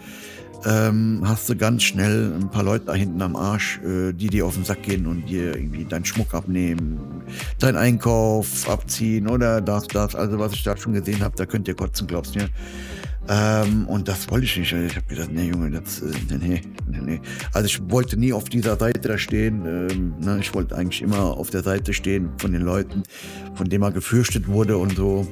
Ähm, 0.65 1.21
hast 1.23 1.49
du 1.49 1.55
ganz 1.55 1.83
schnell 1.83 2.33
ein 2.33 2.49
paar 2.49 2.63
Leute 2.63 2.85
da 2.85 2.93
hinten 2.93 3.21
am 3.21 3.35
Arsch, 3.35 3.79
äh, 3.79 4.11
die 4.11 4.27
dir 4.27 4.45
auf 4.45 4.55
den 4.55 4.65
Sack 4.65 4.83
gehen 4.83 5.05
und 5.05 5.25
dir 5.27 5.55
irgendwie 5.55 5.85
deinen 5.85 6.05
Schmuck 6.05 6.33
abnehmen, 6.33 6.99
deinen 7.59 7.77
Einkauf 7.77 8.67
abziehen 8.69 9.27
oder 9.27 9.61
das, 9.61 9.87
das. 9.87 10.15
Also 10.15 10.39
was 10.39 10.53
ich 10.53 10.63
da 10.63 10.75
schon 10.75 10.93
gesehen 10.93 11.21
habe, 11.21 11.35
da 11.35 11.45
könnt 11.45 11.67
ihr 11.67 11.75
kotzen, 11.75 12.07
glaubst 12.07 12.35
mir. 12.35 12.49
Ähm, 13.29 13.87
und 13.87 14.07
das 14.07 14.29
wollte 14.31 14.45
ich 14.45 14.57
nicht. 14.57 14.71
Ich 14.71 14.95
habe 14.95 15.05
gedacht, 15.07 15.29
nee, 15.31 15.49
Junge, 15.49 15.69
das, 15.69 16.01
äh, 16.01 16.11
nee, 16.37 16.61
nee, 16.87 16.99
nee. 17.01 17.21
Also 17.53 17.65
ich 17.65 17.89
wollte 17.89 18.17
nie 18.17 18.31
auf 18.31 18.45
dieser 18.45 18.77
Seite 18.77 19.01
da 19.01 19.17
stehen. 19.17 19.65
Ähm, 19.65 20.13
ne? 20.19 20.39
Ich 20.39 20.53
wollte 20.53 20.75
eigentlich 20.75 21.01
immer 21.01 21.37
auf 21.37 21.49
der 21.49 21.61
Seite 21.63 21.93
stehen 21.93 22.29
von 22.37 22.53
den 22.53 22.61
Leuten, 22.61 23.03
von 23.55 23.67
denen 23.69 23.81
man 23.81 23.93
gefürchtet 23.93 24.47
wurde 24.47 24.77
und 24.77 24.95
so. 24.95 25.27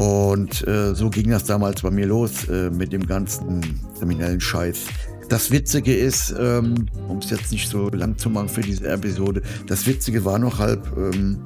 Und 0.00 0.66
äh, 0.66 0.94
so 0.94 1.10
ging 1.10 1.28
das 1.28 1.44
damals 1.44 1.82
bei 1.82 1.90
mir 1.90 2.06
los 2.06 2.48
äh, 2.48 2.70
mit 2.70 2.90
dem 2.90 3.04
ganzen 3.06 3.60
kriminellen 3.98 4.40
Scheiß. 4.40 4.86
Das 5.28 5.50
Witzige 5.50 5.94
ist, 5.94 6.34
ähm, 6.40 6.86
um 7.06 7.18
es 7.18 7.28
jetzt 7.28 7.52
nicht 7.52 7.68
so 7.68 7.90
lang 7.90 8.16
zu 8.16 8.30
machen 8.30 8.48
für 8.48 8.62
diese 8.62 8.88
Episode, 8.88 9.42
das 9.66 9.86
Witzige 9.86 10.24
war 10.24 10.38
noch 10.38 10.58
halb, 10.58 10.90
ähm, 10.96 11.36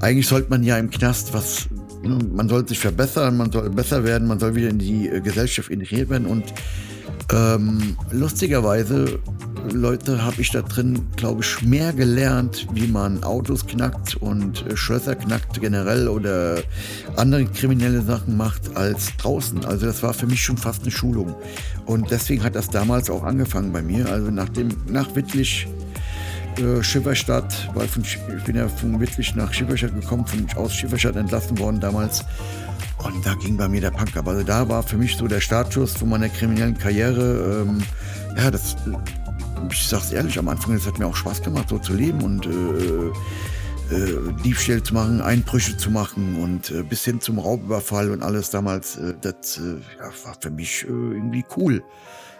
eigentlich 0.00 0.26
sollte 0.26 0.50
man 0.50 0.64
ja 0.64 0.76
im 0.76 0.90
Knast 0.90 1.32
was 1.34 1.68
man 2.02 2.48
soll 2.48 2.66
sich 2.66 2.80
verbessern, 2.80 3.36
man 3.36 3.52
soll 3.52 3.70
besser 3.70 4.02
werden, 4.02 4.26
man 4.26 4.40
soll 4.40 4.56
wieder 4.56 4.70
in 4.70 4.80
die 4.80 5.08
äh, 5.08 5.20
Gesellschaft 5.20 5.70
integriert 5.70 6.10
werden 6.10 6.26
und 6.26 6.52
ähm, 7.32 7.96
lustigerweise, 8.10 9.18
Leute, 9.72 10.24
habe 10.24 10.40
ich 10.40 10.50
da 10.50 10.62
drin, 10.62 11.06
glaube 11.16 11.42
ich, 11.42 11.62
mehr 11.62 11.92
gelernt, 11.92 12.66
wie 12.72 12.86
man 12.86 13.24
Autos 13.24 13.66
knackt 13.66 14.16
und 14.16 14.66
äh, 14.66 14.76
Schlösser 14.76 15.14
knackt 15.14 15.60
generell 15.60 16.08
oder 16.08 16.58
andere 17.16 17.46
kriminelle 17.46 18.02
Sachen 18.02 18.36
macht 18.36 18.76
als 18.76 19.16
draußen. 19.16 19.64
Also 19.64 19.86
das 19.86 20.02
war 20.02 20.12
für 20.12 20.26
mich 20.26 20.42
schon 20.42 20.58
fast 20.58 20.82
eine 20.82 20.90
Schulung. 20.90 21.34
Und 21.86 22.10
deswegen 22.10 22.42
hat 22.42 22.54
das 22.54 22.68
damals 22.68 23.08
auch 23.10 23.22
angefangen 23.22 23.72
bei 23.72 23.82
mir. 23.82 24.10
Also 24.10 24.30
nach 24.30 24.48
dem, 24.50 24.68
nach 24.88 25.14
Wittlich 25.14 25.66
äh, 26.58 26.82
Schifferstadt, 26.82 27.70
weil 27.74 27.88
von, 27.88 28.02
ich 28.02 28.18
bin 28.44 28.56
ja 28.56 28.68
von 28.68 29.00
Wittlich 29.00 29.34
nach 29.34 29.52
Schifferstadt 29.52 29.94
gekommen, 29.94 30.26
von 30.26 30.46
aus 30.56 30.74
Schifferstadt 30.74 31.16
entlassen 31.16 31.58
worden 31.58 31.80
damals. 31.80 32.24
Und 33.04 33.24
da 33.26 33.34
ging 33.34 33.56
bei 33.56 33.68
mir 33.68 33.80
der 33.80 33.90
Punk 33.90 34.16
ab. 34.16 34.28
Also 34.28 34.42
da 34.42 34.68
war 34.68 34.82
für 34.82 34.96
mich 34.96 35.16
so 35.16 35.26
der 35.26 35.40
Startschuss 35.40 35.94
von 35.94 36.08
meiner 36.08 36.28
kriminellen 36.28 36.78
Karriere. 36.78 37.64
Ähm, 37.66 37.82
ja, 38.36 38.50
das, 38.50 38.76
ich 39.70 39.86
sag's 39.86 40.12
ehrlich, 40.12 40.38
am 40.38 40.48
Anfang, 40.48 40.74
es 40.74 40.86
hat 40.86 40.98
mir 40.98 41.06
auch 41.06 41.16
Spaß 41.16 41.42
gemacht, 41.42 41.68
so 41.68 41.78
zu 41.78 41.94
leben 41.94 42.22
und 42.22 42.46
äh, 42.46 43.94
äh, 43.94 44.32
Diebstähle 44.44 44.82
zu 44.82 44.94
machen, 44.94 45.20
Einbrüche 45.20 45.76
zu 45.76 45.90
machen 45.90 46.36
und 46.36 46.70
äh, 46.70 46.82
bis 46.82 47.04
hin 47.04 47.20
zum 47.20 47.38
Raubüberfall 47.38 48.10
und 48.10 48.22
alles 48.22 48.50
damals, 48.50 48.96
äh, 48.96 49.14
das 49.20 49.58
äh, 49.58 49.76
ja, 49.98 50.10
war 50.24 50.36
für 50.40 50.50
mich 50.50 50.84
irgendwie 50.88 51.44
cool. 51.56 51.82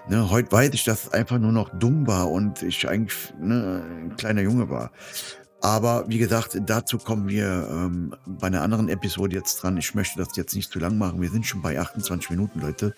Ne, 0.08 0.30
heute 0.30 0.52
weiß 0.52 0.74
ich, 0.74 0.84
dass 0.84 1.04
es 1.04 1.12
einfach 1.12 1.38
nur 1.38 1.52
noch 1.52 1.70
dumm 1.78 2.06
war 2.06 2.30
und 2.30 2.62
ich 2.62 2.86
eigentlich 2.88 3.32
ne, 3.40 3.82
ein 4.02 4.16
kleiner 4.16 4.42
Junge 4.42 4.68
war. 4.68 4.90
Aber 5.64 6.04
wie 6.08 6.18
gesagt, 6.18 6.60
dazu 6.66 6.98
kommen 6.98 7.26
wir 7.26 7.66
ähm, 7.70 8.14
bei 8.26 8.48
einer 8.48 8.60
anderen 8.60 8.90
Episode 8.90 9.34
jetzt 9.34 9.62
dran. 9.62 9.78
Ich 9.78 9.94
möchte 9.94 10.18
das 10.18 10.36
jetzt 10.36 10.54
nicht 10.54 10.70
zu 10.70 10.78
lang 10.78 10.98
machen. 10.98 11.22
Wir 11.22 11.30
sind 11.30 11.46
schon 11.46 11.62
bei 11.62 11.80
28 11.80 12.28
Minuten, 12.28 12.60
Leute. 12.60 12.92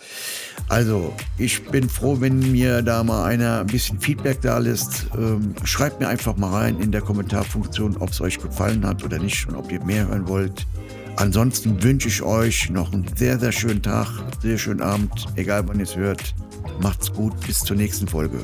Also, 0.68 1.14
ich 1.38 1.64
bin 1.68 1.88
froh, 1.88 2.20
wenn 2.20 2.40
mir 2.50 2.82
da 2.82 3.04
mal 3.04 3.24
einer 3.24 3.60
ein 3.60 3.68
bisschen 3.68 4.00
Feedback 4.00 4.40
da 4.40 4.58
lässt. 4.58 5.06
Ähm, 5.16 5.54
schreibt 5.62 6.00
mir 6.00 6.08
einfach 6.08 6.36
mal 6.36 6.50
rein 6.50 6.80
in 6.80 6.90
der 6.90 7.02
Kommentarfunktion, 7.02 7.98
ob 7.98 8.10
es 8.10 8.20
euch 8.20 8.40
gefallen 8.40 8.84
hat 8.84 9.04
oder 9.04 9.20
nicht 9.20 9.46
und 9.46 9.54
ob 9.54 9.70
ihr 9.70 9.84
mehr 9.84 10.08
hören 10.08 10.26
wollt. 10.26 10.66
Ansonsten 11.14 11.80
wünsche 11.84 12.08
ich 12.08 12.20
euch 12.22 12.68
noch 12.68 12.92
einen 12.92 13.06
sehr, 13.14 13.38
sehr 13.38 13.52
schönen 13.52 13.82
Tag, 13.82 14.08
sehr 14.42 14.58
schönen 14.58 14.82
Abend, 14.82 15.12
egal 15.36 15.68
wann 15.68 15.78
ihr 15.78 15.84
es 15.84 15.96
hört. 15.96 16.34
Macht's 16.80 17.12
gut, 17.12 17.38
bis 17.46 17.60
zur 17.60 17.76
nächsten 17.76 18.06
Folge. 18.06 18.40